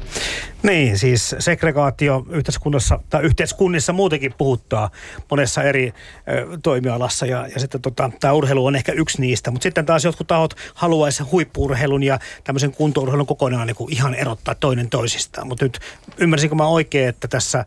[0.64, 4.90] Niin, siis segregaatio yhteiskunnassa tai yhteiskunnissa muutenkin puhuttaa
[5.30, 5.94] monessa eri
[6.30, 9.52] ö, toimialassa ja, ja sitten tota, tämä urheilu on ehkä yksi niistä.
[9.52, 14.56] Mutta sitten taas jotkut tahot haluaisivat huippuurheilun ja tämmöisen kuntourheilun kokonaan niin kuin ihan erottaa
[14.56, 15.48] toinen toisistaan.
[15.48, 15.80] Mutta nyt
[16.18, 17.66] ymmärsinkö mä oikein, että tässä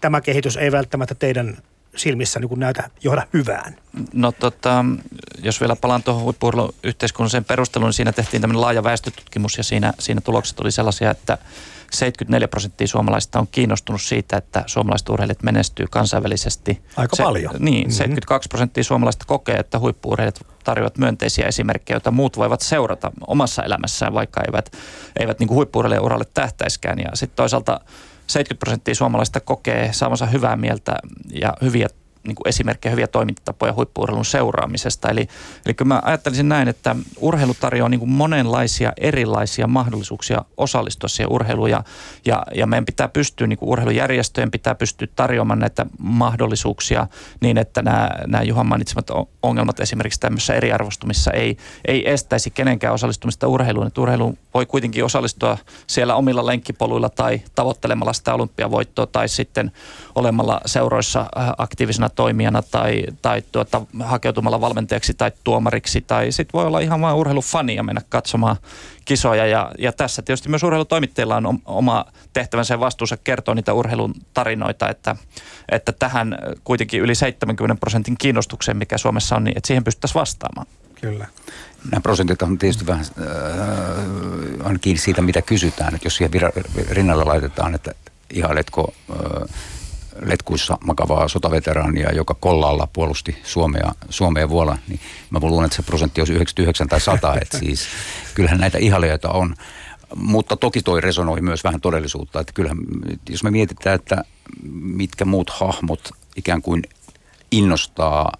[0.00, 1.56] tämä kehitys ei välttämättä teidän
[1.98, 3.76] silmissä niin näytä johda hyvään?
[4.12, 4.84] No tota,
[5.42, 9.92] jos vielä palaan tuohon huippuurheilun yhteiskunnalliseen perusteluun, niin siinä tehtiin tämmöinen laaja väestötutkimus ja siinä,
[9.98, 11.38] siinä tulokset oli sellaisia, että
[11.92, 16.82] 74 prosenttia suomalaisista on kiinnostunut siitä, että suomalaiset urheilijat menestyy kansainvälisesti.
[16.96, 17.54] Aika Se, paljon.
[17.58, 17.90] Niin, Mhm.
[17.96, 24.14] 72 prosenttia suomalaisista kokee, että huippuurheilijat tarjoavat myönteisiä esimerkkejä, joita muut voivat seurata omassa elämässään,
[24.14, 24.72] vaikka eivät,
[25.18, 26.98] eivät niin huippuurheilijan uralle tähtäiskään.
[26.98, 27.80] Ja sitten toisaalta
[28.30, 30.96] 70 prosenttia suomalaisista kokee saamansa hyvää mieltä
[31.32, 31.88] ja hyviä
[32.26, 35.08] niin esimerkkejä, hyviä toimintatapoja huippuurheilun seuraamisesta.
[35.08, 35.28] Eli,
[35.66, 41.84] eli mä ajattelisin näin, että urheilu tarjoaa niin monenlaisia erilaisia mahdollisuuksia osallistua siihen urheiluun ja,
[42.24, 47.06] ja, ja meidän pitää pystyä, niin urheilujärjestöjen pitää pystyä tarjoamaan näitä mahdollisuuksia
[47.40, 49.10] niin, että nämä, nämä Juhan mainitsemat
[49.42, 53.86] ongelmat esimerkiksi tämmöisessä eriarvostumissa ei, ei estäisi kenenkään osallistumista urheiluun.
[53.86, 59.72] Että urheiluun voi kuitenkin osallistua siellä omilla lenkkipoluilla tai tavoittelemalla sitä olympiavoittoa tai sitten
[60.18, 66.66] olemalla seuroissa äh, aktiivisena toimijana tai, tai tuota, hakeutumalla valmentajaksi tai tuomariksi tai sitten voi
[66.66, 68.56] olla ihan vain urheilufani ja mennä katsomaan
[69.04, 73.72] kisoja ja, ja tässä tietysti myös urheilutoimittajilla on om- oma tehtävänsä ja vastuunsa kertoa niitä
[73.72, 75.16] urheilun tarinoita, että,
[75.68, 80.66] että tähän kuitenkin yli 70 prosentin kiinnostukseen, mikä Suomessa on, niin että siihen pystyttäisiin vastaamaan.
[81.00, 81.26] Kyllä.
[81.90, 85.94] Nämä prosentit on tietysti vähän äh, on kiinni siitä, mitä kysytään.
[85.94, 87.94] Että jos siihen vira- rinnalle laitetaan, että
[88.30, 89.48] ihailetko äh,
[90.22, 95.00] letkuissa makavaa sotaveteraania, joka kollalla puolusti Suomea, Suomea vuolla, niin
[95.30, 97.34] mä luulen, että se prosentti olisi 99 tai 100.
[97.40, 97.86] että siis
[98.34, 99.54] kyllähän näitä ihailejoita on.
[100.14, 102.78] Mutta toki toi resonoi myös vähän todellisuutta, että kyllähän
[103.30, 104.24] jos me mietitään, että
[104.72, 106.82] mitkä muut hahmot ikään kuin
[107.50, 108.32] innostaa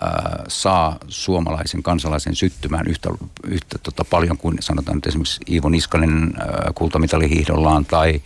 [0.00, 3.10] ää, saa suomalaisen kansalaisen syttymään yhtä,
[3.44, 8.22] yhtä tota, paljon kuin sanotaan nyt esimerkiksi Iivo Niskanen ää, kultamitalihiihdollaan tai,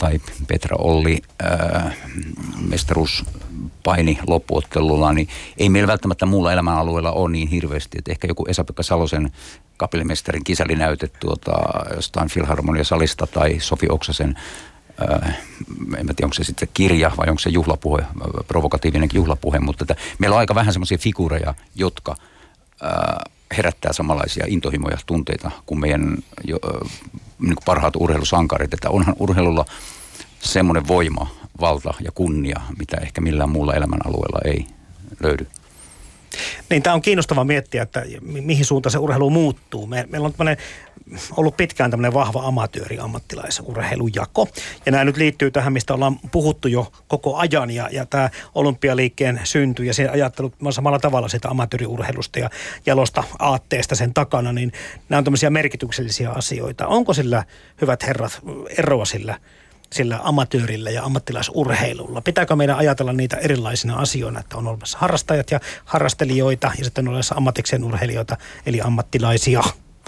[0.00, 1.92] tai Petra Olli ää,
[2.68, 7.98] mestaruuspaini loppuottelulla, niin ei meillä välttämättä muulla elämänalueella ole niin hirveästi.
[7.98, 9.32] Että ehkä joku Esa-Pekka Salosen
[9.76, 11.52] kapellimestarin kisälinäyte tuota,
[11.94, 14.36] jostain Filharmonia-salista tai Sofi Oksasen
[15.02, 15.38] Äh,
[15.98, 19.84] en mä tiedä, onko se sitten kirja vai onko se juhlapuhe, äh, provokatiivinen juhlapuhe, mutta
[19.84, 22.16] että meillä on aika vähän semmoisia figuureja, jotka
[22.84, 26.90] äh, herättää samanlaisia intohimoja, tunteita kuin meidän jo, äh,
[27.40, 29.64] niin kuin parhaat urheilusankarit, että onhan urheilulla
[30.40, 31.26] semmoinen voima,
[31.60, 34.66] valta ja kunnia, mitä ehkä millään muulla elämänalueella ei
[35.22, 35.46] löydy.
[36.70, 39.86] Niin tämä on kiinnostava miettiä, että mi- mihin suuntaan se urheilu muuttuu.
[39.86, 40.56] Me, meillä on tämmönen,
[41.36, 44.48] ollut pitkään tämmöinen vahva amatööri ammattilaisurheilujako.
[44.86, 47.70] Ja nämä nyt liittyy tähän, mistä ollaan puhuttu jo koko ajan.
[47.70, 52.50] Ja, ja tämä olympialiikkeen synty ja se ajattelu samalla tavalla sitä amatööriurheilusta ja
[52.86, 54.72] jalosta aatteesta sen takana, niin
[55.08, 56.86] nämä on tämmöisiä merkityksellisiä asioita.
[56.86, 57.44] Onko sillä,
[57.80, 58.40] hyvät herrat,
[58.78, 59.38] eroa sillä
[59.92, 62.20] sillä amatöörillä ja ammattilaisurheilulla?
[62.20, 67.08] Pitääkö meidän ajatella niitä erilaisina asioina, että on olemassa harrastajat ja harrastelijoita ja sitten on
[67.08, 68.36] olemassa ammatikseen urheilijoita,
[68.66, 69.62] eli ammattilaisia?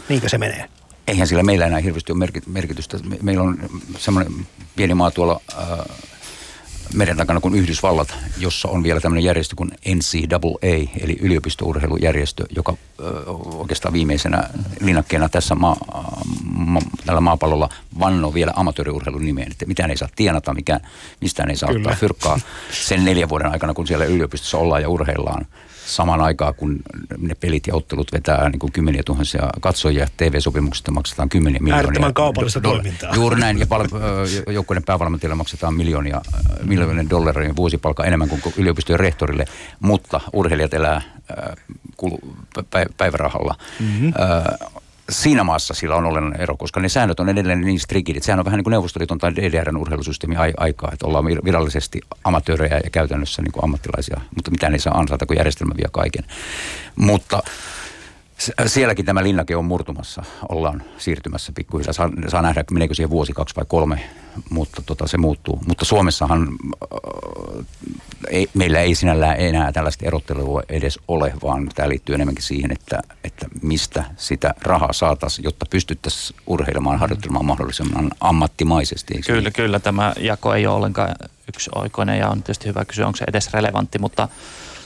[0.08, 0.68] Niinkö se menee?
[1.06, 2.98] Eihän sillä meillä enää hirveästi ole merki- merkitystä.
[3.04, 3.58] Me- Meillä on
[3.98, 5.78] semmoinen pieni maa tuolla äh,
[6.94, 13.06] meren takana kuin Yhdysvallat, jossa on vielä tämmöinen järjestö kuin NCAA, eli yliopistourheilujärjestö, joka äh,
[13.60, 15.76] oikeastaan viimeisenä linnakkeena tässä maa,
[16.54, 17.68] ma, tällä maapallolla
[17.98, 20.80] vannoo vielä amatööriurheilun nimeen, että mitään ei saa tienata, mikään,
[21.20, 21.80] mistään ei saa Kyllä.
[21.80, 22.40] ottaa fyrkkaa
[22.70, 25.46] sen neljän vuoden aikana, kun siellä yliopistossa ollaan ja urheillaan
[25.86, 26.78] samaan aikaan, kun
[27.18, 31.76] ne pelit ja ottelut vetää niin kuin kymmeniä tuhansia katsojia, TV-sopimuksista maksetaan kymmeniä miljoonia.
[31.76, 33.14] Äärettömän kaupallista dolla- toimintaa.
[33.14, 33.88] Juuri näin, ja pal-
[34.52, 36.20] joukkueiden päävalmentajalle maksetaan miljoonia,
[36.64, 39.44] miljoonia dollaria vuosipalkka enemmän kuin yliopistojen rehtorille,
[39.80, 41.56] mutta urheilijat elää ö,
[41.96, 42.18] kulu,
[42.58, 43.54] pä- päivärahalla.
[43.80, 44.12] Mm-hmm.
[45.10, 48.22] Siinä maassa sillä on olennainen ero, koska ne säännöt on edelleen niin strikidit.
[48.22, 52.00] Sehän on vähän niin kuin Neuvostoliiton tai DDRn urheilusysteemi ai- aikaa, että ollaan vir- virallisesti
[52.24, 56.24] amatöörejä ja käytännössä niin kuin ammattilaisia, mutta mitään ei saa ansaita, kun järjestelmä vie kaiken.
[56.96, 57.42] Mutta
[58.66, 61.92] Sielläkin tämä linnake on murtumassa, ollaan siirtymässä pikkuhiljaa.
[61.92, 64.10] Saa, saa nähdä, meneekö siihen vuosi, kaksi vai kolme,
[64.50, 65.58] mutta tota, se muuttuu.
[65.66, 67.66] Mutta Suomessahan äh,
[68.30, 73.02] ei, meillä ei sinällään enää tällaista erottelua edes ole, vaan tämä liittyy enemmänkin siihen, että,
[73.24, 79.14] että mistä sitä rahaa saataisiin, jotta pystyttäisiin urheilemaan, harjoittelemaan mahdollisimman ammattimaisesti.
[79.26, 79.52] Kyllä, niin?
[79.52, 79.80] kyllä.
[79.80, 81.14] Tämä jako ei ole ollenkaan
[81.48, 84.28] yksioikoinen ja on tietysti hyvä kysyä, onko se edes relevantti, mutta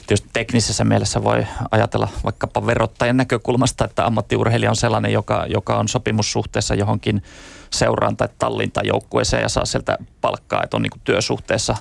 [0.06, 5.88] tietysti teknisessä mielessä voi ajatella vaikkapa verottajan näkökulmasta, että ammattiurheilija on sellainen, joka, joka on
[5.88, 7.22] sopimussuhteessa johonkin
[7.70, 11.76] seuraan tai tallin tai joukkueeseen ja saa sieltä palkkaa, että on niin työsuhteessa,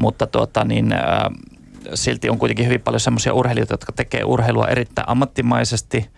[0.00, 1.30] mutta tuota, niin, ää,
[1.94, 6.10] silti on kuitenkin hyvin paljon semmoisia urheilijoita, jotka tekee urheilua erittäin ammattimaisesti,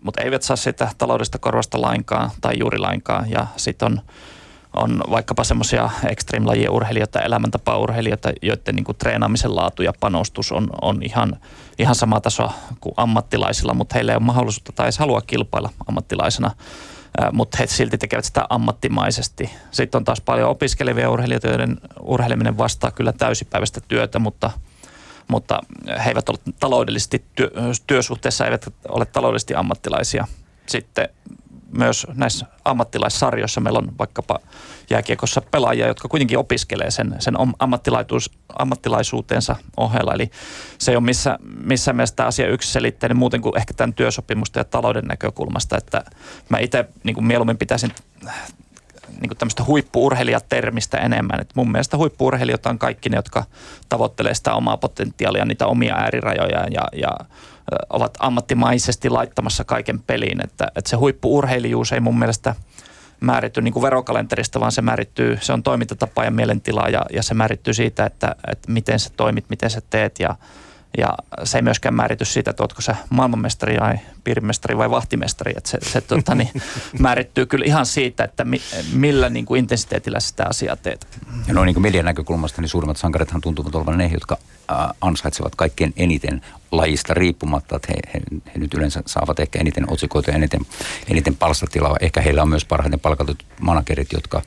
[0.00, 3.30] mutta eivät saa sitä taloudellista korvasta lainkaan tai juuri lainkaan.
[3.30, 4.00] Ja sitten on
[4.76, 11.02] on vaikkapa semmoisia extreme-lajien urheilijoita, elämäntapaurheilijoita, joiden niin kuin treenaamisen laatu ja panostus on, on
[11.02, 11.36] ihan,
[11.78, 12.50] ihan sama taso
[12.80, 16.50] kuin ammattilaisilla, mutta heillä ei ole mahdollisuutta tai edes halua kilpailla ammattilaisena
[17.32, 19.50] mutta he silti tekevät sitä ammattimaisesti.
[19.70, 24.50] Sitten on taas paljon opiskelevia urheilijoita, joiden urheileminen vastaa kyllä täysipäiväistä työtä, mutta,
[25.28, 25.60] mutta
[26.04, 27.50] he eivät ole taloudellisesti työ,
[27.86, 30.26] työsuhteessa, eivät ole taloudellisesti ammattilaisia.
[30.66, 31.08] Sitten
[31.78, 34.38] myös näissä ammattilaissarjoissa meillä on vaikkapa
[34.90, 37.34] jääkiekossa pelaajia, jotka kuitenkin opiskelee sen, sen
[38.58, 40.14] ammattilaisuutensa ohella.
[40.14, 40.30] Eli
[40.78, 44.64] se ei ole missä, missä mielessä tämä asia yksiselitteinen muuten kuin ehkä tämän työsopimusta ja
[44.64, 45.76] talouden näkökulmasta.
[45.76, 46.04] Että
[46.48, 47.92] mä itse niin mieluummin pitäisin
[49.20, 51.40] niin kuin tämmöistä huippuurheilijatermistä enemmän.
[51.40, 53.44] Et mun mielestä huippuurheilijoita on kaikki ne, jotka
[53.88, 57.10] tavoittelee sitä omaa potentiaalia, niitä omia äärirajoja ja, ja
[57.90, 60.44] ovat ammattimaisesti laittamassa kaiken peliin.
[60.44, 62.54] Että, että se huippuurheilijuus ei mun mielestä
[63.20, 67.34] määritty niin kuin verokalenterista, vaan se määrittyy, se on toimintatapa ja mielentila ja, ja se
[67.34, 70.36] määrittyy siitä, että, että miten sä toimit, miten sä teet ja,
[70.98, 71.08] ja
[71.44, 75.52] se ei myöskään määrity siitä, että oletko sä maailmanmestari vai piirimestari vai vahtimestari.
[75.56, 76.50] Että se se tota, niin,
[76.98, 78.60] määrittyy kyllä ihan siitä, että mi,
[78.92, 81.06] millä niin kuin intensiteetillä sitä asiaa teet.
[81.48, 84.38] Ja noin niin kuin median näkökulmasta, niin suurimmat sankarithan tuntuvat olevan ne, jotka
[85.00, 86.40] ansaitsevat kaikkein eniten
[86.70, 88.20] lajista riippumatta, että he, he,
[88.54, 90.60] he nyt yleensä saavat ehkä eniten otsikoita ja eniten,
[91.08, 91.96] eniten palstatilaa.
[92.00, 94.42] Ehkä heillä on myös parhaiten palkatut managerit, jotka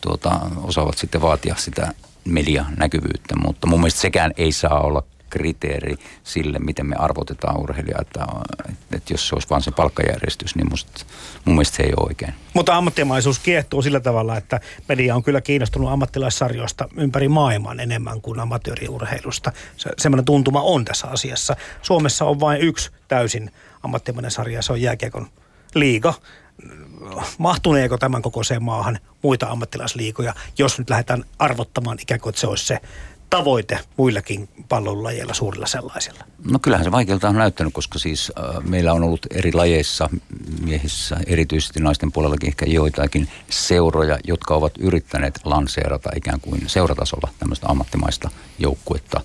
[0.00, 1.94] tuota, osaavat sitten vaatia sitä
[2.24, 8.00] medianäkyvyyttä, mutta mun mielestä sekään ei saa olla kriteeri sille, miten me arvotetaan urheilijaa.
[8.00, 8.26] Että,
[8.92, 11.04] että jos se olisi vain se palkkajärjestys, niin musta,
[11.44, 12.34] mun mielestä se ei ole oikein.
[12.54, 18.40] Mutta ammattimaisuus kiehtoo sillä tavalla, että media on kyllä kiinnostunut ammattilaissarjoista ympäri maailman enemmän kuin
[18.40, 19.52] amatööriurheilusta.
[19.76, 21.56] Se, semmoinen tuntuma on tässä asiassa.
[21.82, 23.50] Suomessa on vain yksi täysin
[23.82, 25.28] ammattimainen sarja, se on jääkiekon
[25.74, 26.14] liiga
[27.38, 32.66] mahtuneeko tämän kokoiseen maahan muita ammattilaisliikoja, jos nyt lähdetään arvottamaan ikään kuin, että se olisi
[32.66, 32.80] se
[33.30, 36.24] tavoite muillakin pallonlajeilla, suurilla sellaisilla?
[36.50, 40.10] No kyllähän se vaikealta on näyttänyt, koska siis äh, meillä on ollut eri lajeissa,
[40.64, 47.66] miehissä, erityisesti naisten puolellakin ehkä joitakin seuroja, jotka ovat yrittäneet lanseerata ikään kuin seuratasolla tämmöistä
[47.68, 49.20] ammattimaista joukkuetta.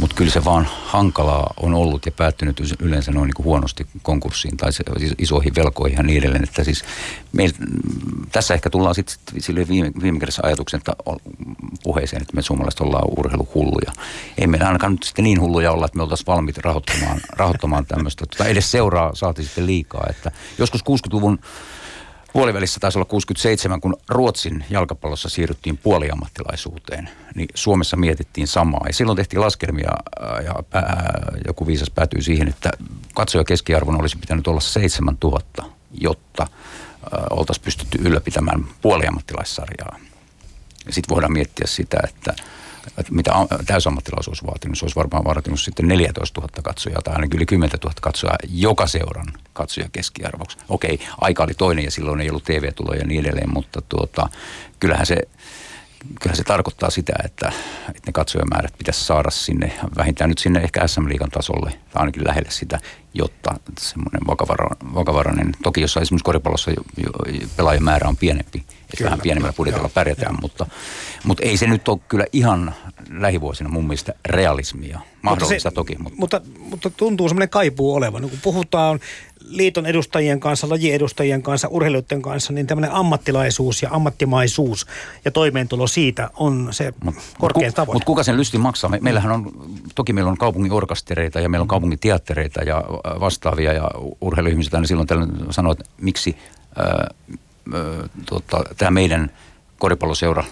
[0.00, 4.56] Mutta kyllä se vaan hankalaa on ollut ja päättynyt yleensä noin niin kuin huonosti konkurssiin
[4.56, 4.70] tai
[5.18, 6.44] isoihin velkoihin ja niin edelleen.
[6.44, 6.84] Että siis
[7.32, 7.52] meil,
[8.32, 10.92] tässä ehkä tullaan sitten sille viime, viime kädessä ajatuksen että
[11.82, 13.92] puheeseen, että me suomalaiset ollaan urheiluhulluja.
[14.38, 18.26] Ei meillä ainakaan nyt sitten niin hulluja olla, että me oltaisiin valmiit rahoittamaan, rahoittamaan tämmöistä.
[18.26, 20.06] Tota, edes seuraa saatiin sitten liikaa.
[20.10, 21.38] Että joskus 60-luvun
[22.34, 28.84] puolivälissä taisi olla 67, kun Ruotsin jalkapallossa siirryttiin puoliammattilaisuuteen, niin Suomessa mietittiin samaa.
[28.86, 29.90] Ja silloin tehtiin laskelmia
[30.44, 30.54] ja
[31.46, 32.70] joku viisas päätyi siihen, että
[33.14, 35.62] katsoja keskiarvon olisi pitänyt olla 7000,
[36.00, 36.46] jotta
[37.30, 39.98] oltaisiin pystytty ylläpitämään puoliammattilaissarjaa.
[40.90, 42.34] Sitten voidaan miettiä sitä, että
[43.10, 43.32] mitä
[43.66, 44.78] täysammattilaisuus vaatinut.
[44.78, 48.86] Se olisi varmaan vaatinut sitten 14 000 katsojaa tai ainakin yli 10 000 katsojaa joka
[48.86, 50.58] seuran katsoja keskiarvoksi.
[50.68, 54.28] Okei, aika oli toinen ja silloin ei ollut TV-tuloja ja niin edelleen, mutta tuota,
[54.80, 55.16] kyllähän se
[56.20, 57.52] kyllä se tarkoittaa sitä, että,
[57.88, 62.50] että ne katsojamäärät pitäisi saada sinne, vähintään nyt sinne ehkä SM-liigan tasolle, tai ainakin lähelle
[62.50, 62.80] sitä,
[63.14, 67.10] jotta semmoinen vakavarainen, vakavarainen toki jossain esimerkiksi koripallossa jo, jo,
[67.56, 70.66] pelaajien määrä on pienempi, että kyllä, vähän pienemmällä budjetilla pärjätään, mutta,
[71.24, 72.74] mutta ei se nyt ole kyllä ihan
[73.10, 75.00] lähivuosina mun mielestä realismia.
[75.22, 75.96] Mahdollista mutta se, toki.
[75.98, 76.16] Mutta.
[76.18, 78.22] Mutta, mutta tuntuu semmoinen kaipuu olevan.
[78.22, 79.00] Kun puhutaan
[79.48, 84.86] liiton edustajien kanssa, lajiedustajien kanssa, urheilijoiden kanssa, niin tämmöinen ammattilaisuus ja ammattimaisuus
[85.24, 87.96] ja toimeentulo siitä on se mut, korkein mut, tavoite.
[87.96, 88.90] Mutta kuka sen lysti maksaa?
[88.90, 89.52] Me, meillähän on,
[89.94, 92.84] toki meillä on kaupungin orkestereita ja meillä on kaupungin teattereita ja
[93.20, 93.90] vastaavia ja
[94.20, 96.36] urheiluihmiset aina silloin tällöin sanoo, että miksi
[96.78, 96.86] äh,
[97.74, 99.30] äh, tota, tämä meidän
[99.78, 100.44] koripalloseura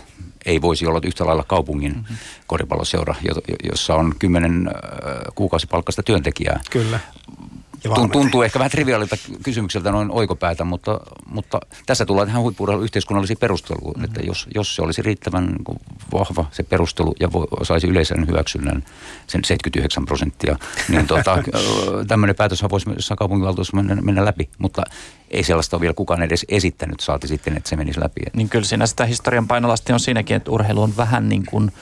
[0.47, 2.16] ei voisi olla yhtä lailla kaupungin mm-hmm.
[2.47, 3.14] koripalloseura,
[3.70, 4.74] jossa on kymmenen äh,
[5.34, 6.61] kuukausipalkkaista työntekijää.
[6.70, 7.01] Kyllä.
[8.12, 13.95] Tuntuu ehkä vähän triviaalilta kysymykseltä noin oikopäätä, mutta, mutta tässä tullaan tähän huippuurheilun yhteiskunnallisiin perusteluun,
[13.95, 14.05] mm-hmm.
[14.05, 15.80] että jos, jos se olisi riittävän niin
[16.12, 18.85] vahva se perustelu ja vo, saisi yleisen hyväksynnän
[19.26, 20.57] sen 79 prosenttia,
[20.89, 21.39] niin tota,
[22.09, 24.83] tämmöinen päätös voisi jossain kaupunginvaltuussa mennä, mennä läpi, mutta
[25.30, 28.20] ei sellaista ole vielä kukaan edes esittänyt, saati sitten, että se menisi läpi.
[28.33, 31.72] Niin kyllä siinä sitä historian painolasti on siinäkin, että urheilu on vähän niin kuin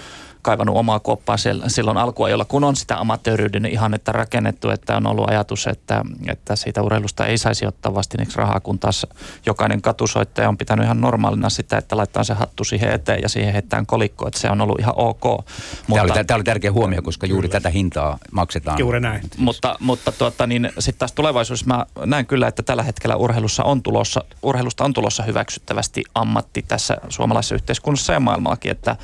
[0.43, 1.36] kaivannut omaa kuoppaa
[1.66, 6.82] silloin alkuajolla, kun on sitä amatööryyden ihannetta rakennettu, että on ollut ajatus, että, että siitä
[6.82, 9.07] urheilusta ei saisi ottaa vastineeksi rahaa, kun taas
[9.47, 13.53] jokainen katusoittaja on pitänyt ihan normaalina sitä, että laittaa se hattu siihen eteen ja siihen
[13.53, 15.24] heittää kolikko, että se on ollut ihan ok.
[15.24, 15.47] Mutta,
[15.88, 17.61] tämä, oli, tämä oli tärkeä huomio, koska juuri kyllä.
[17.61, 18.78] tätä hintaa maksetaan.
[18.78, 19.22] Juuri näin.
[19.36, 23.82] Mutta, mutta tuota, niin sitten taas tulevaisuudessa mä näen kyllä, että tällä hetkellä urheilussa on
[23.82, 28.97] tulossa, urheilusta on tulossa hyväksyttävästi ammatti tässä suomalaisessa yhteiskunnassa ja maailmallakin, että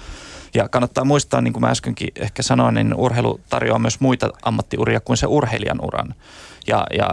[0.54, 5.00] ja kannattaa muistaa, niin kuin mä äskenkin ehkä sanoin, niin urheilu tarjoaa myös muita ammattiuria
[5.00, 6.14] kuin se urheilijan uran.
[6.66, 7.08] Ja, ja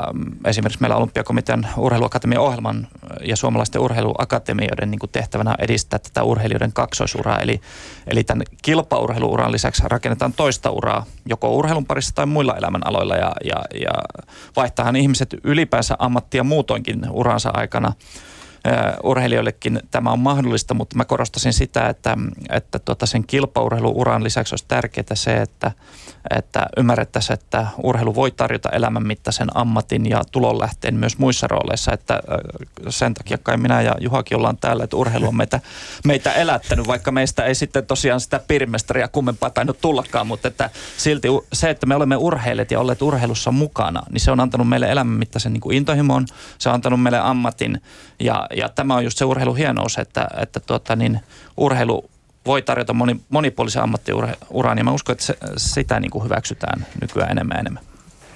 [0.45, 2.87] esimerkiksi meillä Olympiakomitean urheiluakatemian ohjelman
[3.25, 7.39] ja suomalaisten urheiluakatemioiden niin tehtävänä edistää tätä urheilijoiden kaksoisuraa.
[7.39, 7.61] Eli,
[8.07, 13.15] eli tämän kilpaurheiluuran lisäksi rakennetaan toista uraa, joko urheilun parissa tai muilla elämänaloilla.
[13.15, 13.91] Ja, ja, ja
[14.55, 17.93] vaihtahan ihmiset ylipäänsä ammattia muutoinkin uransa aikana
[19.03, 22.17] urheilijoillekin tämä on mahdollista, mutta mä korostasin sitä, että,
[22.49, 25.71] että tuota sen kilpaurheiluuran lisäksi olisi tärkeää se, että,
[26.37, 32.19] että ymmärrettäisiin, että urheilu voi tarjota elämänmittaisen ammatin ja tulonlähteen myös muissa rooleissa, että
[32.89, 35.59] sen takia kai minä ja Juhakin ollaan täällä, että urheilu on meitä,
[36.05, 41.27] meitä elättänyt, vaikka meistä ei sitten tosiaan sitä piirimestaria kummempaa tainnut tullakaan, mutta että silti
[41.53, 45.53] se, että me olemme urheilijat ja olleet urheilussa mukana, niin se on antanut meille elämänmittaisen
[45.53, 46.25] niin kuin intohimon,
[46.57, 47.81] se on antanut meille ammatin
[48.23, 51.19] ja, ja tämä on just se urheilun hienous, että, että tuota, niin
[51.57, 52.09] urheilu
[52.45, 57.31] voi tarjota moni, monipuolisen ammattiuran ja mä uskon, että se, sitä niin kuin hyväksytään nykyään
[57.31, 57.83] enemmän enemmän.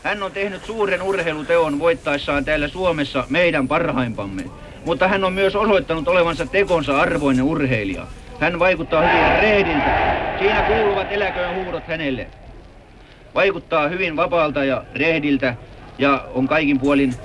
[0.04, 4.44] Hän on tehnyt suuren urheiluteon voittaessaan täällä Suomessa meidän parhaimpamme,
[4.86, 8.08] mutta hän on myös osoittanut olevansa tekonsa arvoinen urheilija.
[8.40, 10.18] Hän vaikuttaa hyvin rehdiltä.
[10.40, 12.28] Siinä kuuluvat eläköön huudot hänelle.
[13.36, 15.56] Vaikuttaa hyvin vapaalta ja rehdiltä
[16.00, 17.16] ja on kaikin puolin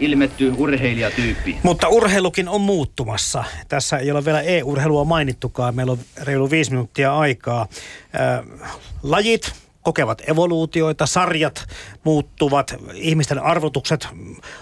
[0.00, 1.58] ilmetty urheilijatyyppi.
[1.62, 3.44] Mutta urheilukin on muuttumassa.
[3.68, 5.74] Tässä ei ole vielä e-urheilua mainittukaan.
[5.74, 7.66] Meillä on reilu viisi minuuttia aikaa.
[9.02, 9.52] lajit
[9.82, 11.66] kokevat evoluutioita, sarjat
[12.04, 14.08] muuttuvat, ihmisten arvotukset,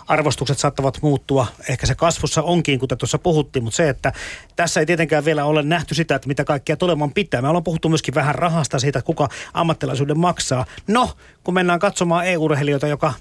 [0.06, 1.46] arvostukset saattavat muuttua.
[1.68, 4.12] Ehkä se kasvussa onkin, kuten tuossa puhuttiin, mutta se, että
[4.56, 7.42] tässä ei tietenkään vielä ole nähty sitä, että mitä kaikkea tulemaan pitää.
[7.42, 10.66] Me ollaan puhuttu myöskin vähän rahasta siitä, että kuka ammattilaisuuden maksaa.
[10.86, 11.10] No,
[11.44, 13.12] kun mennään katsomaan e-urheilijoita, joka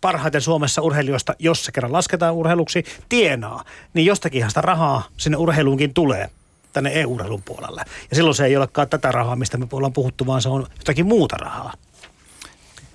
[0.00, 5.94] parhaiten Suomessa urheilijoista, jos se kerran lasketaan urheiluksi, tienaa, niin jostakinhan sitä rahaa sinne urheiluunkin
[5.94, 6.30] tulee
[6.72, 7.82] tänne e-urheilun puolelle.
[8.10, 11.06] Ja silloin se ei olekaan tätä rahaa, mistä me ollaan puhuttu, vaan se on jotakin
[11.06, 11.72] muuta rahaa.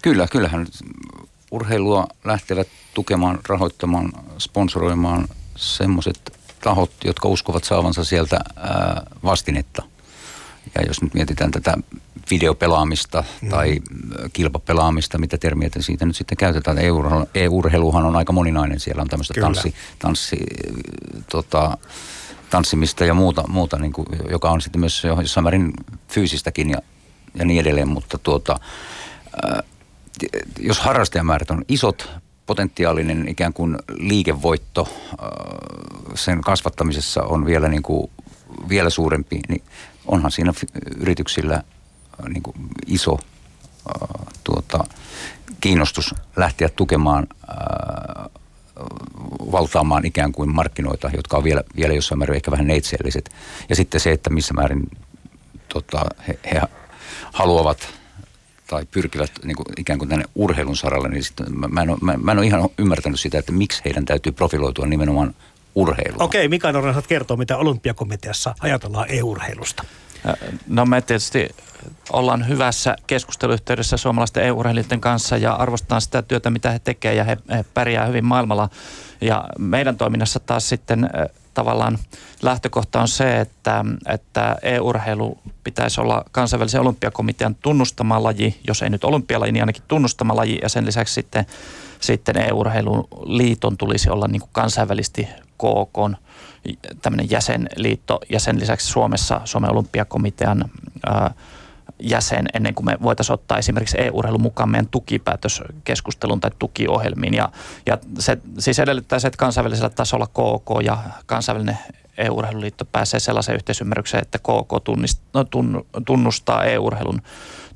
[0.02, 0.68] Kyllä, kyllähän
[1.52, 8.40] urheilua lähtevät tukemaan, rahoittamaan, sponsoroimaan semmoiset tahot, jotka uskovat saavansa sieltä
[9.24, 9.84] vastinetta.
[10.76, 11.78] Ja jos nyt mietitään tätä
[12.32, 13.50] videopelaamista mm.
[13.50, 13.80] tai
[14.34, 16.78] kilpapelaamista, mitä termiä siitä nyt sitten käytetään.
[17.36, 18.80] E-urheiluhan on aika moninainen.
[18.80, 20.38] Siellä on tämmöistä tanssi, tanssi,
[21.32, 21.78] tota,
[22.50, 25.74] tanssimista ja muuta, muuta niin kuin, joka on sitten myös jossain määrin
[26.10, 26.78] fyysistäkin ja,
[27.36, 27.88] ja niin edelleen.
[27.88, 28.60] Mutta tuota,
[29.46, 29.64] äh,
[30.60, 32.10] jos harrastajamäärät on isot,
[32.46, 35.28] potentiaalinen ikään kuin liikevoitto äh,
[36.16, 38.12] sen kasvattamisessa on vielä, niin kuin,
[38.70, 39.64] vielä suurempi, niin
[40.06, 40.54] onhan siinä
[40.98, 41.64] yrityksillä
[42.30, 42.56] niin kuin
[42.88, 44.84] iso äh, tuota,
[45.62, 48.26] kiinnostus lähteä tukemaan, äh,
[49.52, 53.32] valtaamaan ikään kuin markkinoita, jotka on vielä, vielä jossain määrin ehkä vähän neitseelliset.
[53.70, 54.90] Ja sitten se, että missä määrin
[55.74, 56.62] tota, he, he
[57.34, 57.88] haluavat
[58.68, 61.98] tai pyrkivät niin kuin, ikään kuin tänne urheilun saralle, niin sitten mä, mä, en ole,
[62.02, 65.36] mä, mä en ole ihan ymmärtänyt sitä, että miksi heidän täytyy profiloitua nimenomaan
[65.76, 66.22] urheiluun.
[66.22, 69.84] Okei, Mika Norren saat kertoa, mitä olympiakomiteassa ajatellaan e-urheilusta.
[70.68, 71.50] No me tietysti
[72.12, 77.38] ollaan hyvässä keskusteluyhteydessä suomalaisten EU-urheilijoiden kanssa ja arvostetaan sitä työtä, mitä he tekevät ja he,
[77.50, 78.70] he pärjää hyvin maailmalla.
[79.22, 81.10] Ja meidän toiminnassa taas sitten
[81.54, 81.98] tavallaan
[82.42, 89.04] lähtökohta on se, että, että e-urheilu pitäisi olla kansainvälisen olympiakomitean tunnustama laji, jos ei nyt
[89.04, 91.46] olympialaji, niin ainakin tunnustama laji ja sen lisäksi sitten,
[92.00, 95.28] sitten e-urheiluliiton tulisi olla niin kuin kansainvälisesti
[95.58, 96.22] KK
[97.02, 100.66] tämmöinen jäsenliitto ja sen lisäksi Suomessa Suomen olympiakomitean
[101.08, 101.34] ää,
[102.02, 107.34] jäsen ennen kuin me voitaisiin ottaa esimerkiksi EU-urheilun mukaan meidän tukipäätöskeskustelun tai tukiohjelmiin.
[107.34, 107.50] Ja,
[107.86, 111.78] ja se siis edellyttää se, että kansainvälisellä tasolla KK ja kansainvälinen
[112.18, 115.46] EU-urheiluliitto pääsee sellaiseen yhteisymmärrykseen, että KK tunnist, no,
[116.06, 117.22] tunnustaa EU-urheilun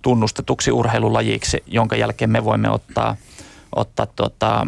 [0.02, 3.16] tunnustetuksi urheilulajiksi, jonka jälkeen me voimme ottaa,
[3.76, 4.68] ottaa tuota,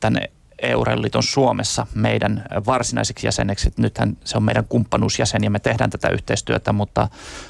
[0.00, 0.30] tänne
[0.62, 3.72] EU-urheiluliiton Suomessa meidän varsinaiseksi jäseneksi.
[3.76, 7.08] Nythän se on meidän kumppanuusjäsen ja me tehdään tätä yhteistyötä, mutta,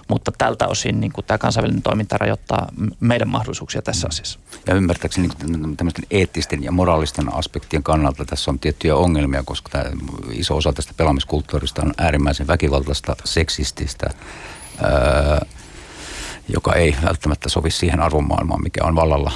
[0.09, 2.69] mutta tältä osin niin tämä kansainvälinen toiminta rajoittaa
[3.01, 4.39] meidän mahdollisuuksia tässä asiassa.
[4.67, 9.85] Ja ymmärtääkseni niin tämmöisten eettisten ja moraalisten aspektien kannalta tässä on tiettyjä ongelmia, koska tämä
[10.33, 14.07] iso osa tästä pelaamiskulttuurista on äärimmäisen väkivaltaista, seksististä,
[14.83, 15.39] öö,
[16.49, 19.33] joka ei välttämättä sovi siihen arvomaailmaan, mikä on vallalla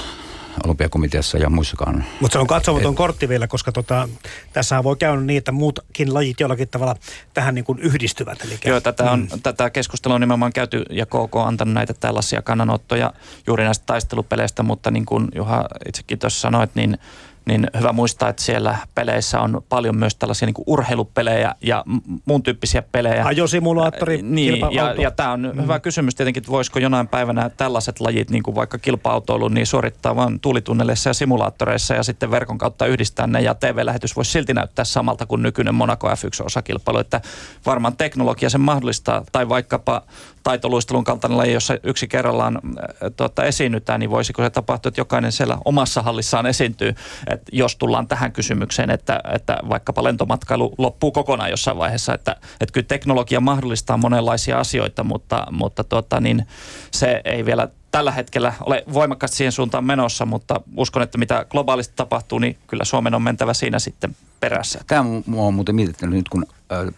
[0.65, 2.05] olympiakomiteassa ja muissakaan.
[2.19, 4.09] Mutta se on katsomaton kortti vielä, koska tota,
[4.53, 6.95] tässä voi käydä niin, että muutkin lajit jollakin tavalla
[7.33, 8.41] tähän niin kuin yhdistyvät.
[8.45, 9.41] Eli Joo, tätä, on, mm.
[9.41, 13.13] tätä keskustelua on nimenomaan käyty ja KK on antanut näitä tällaisia kannanottoja
[13.47, 16.97] juuri näistä taistelupeleistä, mutta niin kuin Juha itsekin tuossa sanoit, niin
[17.45, 21.83] niin hyvä muistaa, että siellä peleissä on paljon myös tällaisia niin urheilupelejä ja
[22.25, 23.25] muun tyyppisiä pelejä.
[23.25, 25.61] Ajosimulaattori, niin, ja, ja tämä on mm.
[25.61, 30.15] hyvä kysymys tietenkin, että voisiko jonain päivänä tällaiset lajit, niin kuin vaikka kilpa-autoilu, niin suorittaa
[30.15, 34.85] vain tuulitunneleissa ja simulaattoreissa ja sitten verkon kautta yhdistää ne ja TV-lähetys voisi silti näyttää
[34.85, 37.21] samalta kuin nykyinen Monaco F1-osakilpailu, että
[37.65, 40.01] varmaan teknologia sen mahdollistaa tai vaikkapa
[40.43, 45.31] taitoluistelun kaltainen laji, jossa yksi kerrallaan äh, tuota, esiinnytään, niin voisiko se tapahtua, että jokainen
[45.31, 46.95] siellä omassa hallissaan esiintyy,
[47.33, 52.73] että jos tullaan tähän kysymykseen, että, että vaikkapa lentomatkailu loppuu kokonaan jossain vaiheessa, että, että
[52.73, 56.47] kyllä teknologia mahdollistaa monenlaisia asioita, mutta, mutta tuota, niin
[56.91, 61.93] se ei vielä tällä hetkellä ole voimakkaasti siihen suuntaan menossa, mutta uskon, että mitä globaalisti
[61.95, 64.79] tapahtuu, niin kyllä Suomen on mentävä siinä sitten perässä.
[64.87, 65.01] Tämä
[65.37, 66.45] on muuten mietittänyt nyt, kun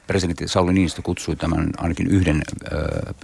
[0.07, 2.41] presidentti Sauli Niinistö kutsui tämän ainakin yhden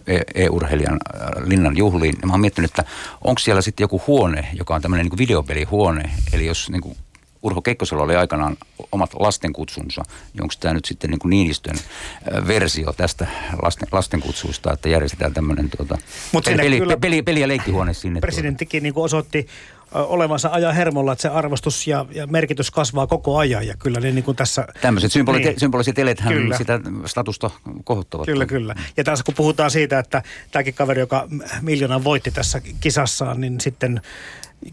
[0.08, 1.00] e- e-urheilijan
[1.46, 2.16] linnan juhliin.
[2.26, 2.84] Mä oon miettinyt, että
[3.24, 6.98] onko siellä sitten joku huone, joka on tämmöinen niin videopelihuone, eli jos niin kuin
[7.44, 8.58] Urho Kekkosella oli aikanaan
[8.92, 10.04] omat lastenkutsunsa,
[10.42, 11.76] onko tämä nyt sitten niin kuin Niinistön
[12.48, 13.28] versio tästä
[13.62, 15.98] lasten, lastenkutsuista, että järjestetään tämmöinen tuota,
[16.46, 18.20] peli, peli, peli, peli, ja leikkihuone sinne.
[18.20, 18.84] Presidenttikin tuota.
[18.84, 19.48] niin kuin osoitti
[19.92, 24.12] olevansa ajan hermolla, että se arvostus ja, ja merkitys kasvaa koko ajan ja kyllä ne
[24.12, 24.68] niin kuin tässä...
[24.82, 26.58] Tämmöiset symbolit, niin, symboliset elethän kyllä.
[26.58, 27.50] sitä statusta
[27.84, 28.26] kohottavat.
[28.26, 28.76] Kyllä, kyllä.
[28.98, 31.28] Ja tässä kun puhutaan siitä, että tämäkin kaveri, joka
[31.62, 34.02] miljoonan voitti tässä kisassaan, niin sitten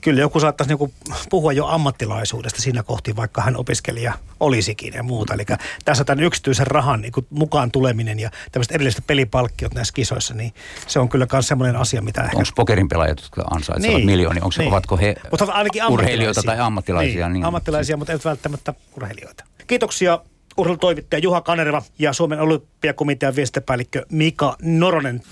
[0.01, 0.93] kyllä joku saattaisi niinku
[1.31, 5.35] puhua jo ammattilaisuudesta siinä kohti, vaikka hän opiskelija olisikin ja muuta.
[5.35, 5.45] Eli
[5.85, 10.53] tässä tämän yksityisen rahan niinku mukaan tuleminen ja tämmöiset erilaiset pelipalkkiot näissä kisoissa, niin
[10.87, 12.37] se on kyllä myös semmoinen asia, mitä ehkä...
[12.37, 14.69] Onko pokerin pelaajat, jotka ansaitsevat niin, miljoonia, onko, niin.
[14.69, 17.29] ovatko he mutta ainakin urheilijoita tai ammattilaisia?
[17.29, 19.45] Niin, niin, ammattilaisia, mutta eivät välttämättä urheilijoita.
[19.67, 20.21] Kiitoksia
[20.57, 25.23] urheilutoimittaja Juha Kanerva ja Suomen olympiakomitean viestintäpäällikkö Mika Noronen.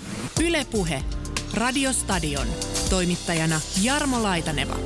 [0.45, 1.03] Ylepuhe
[1.55, 2.47] Radiostadion.
[2.91, 4.77] Toimittajana Jarmo Laitaneva.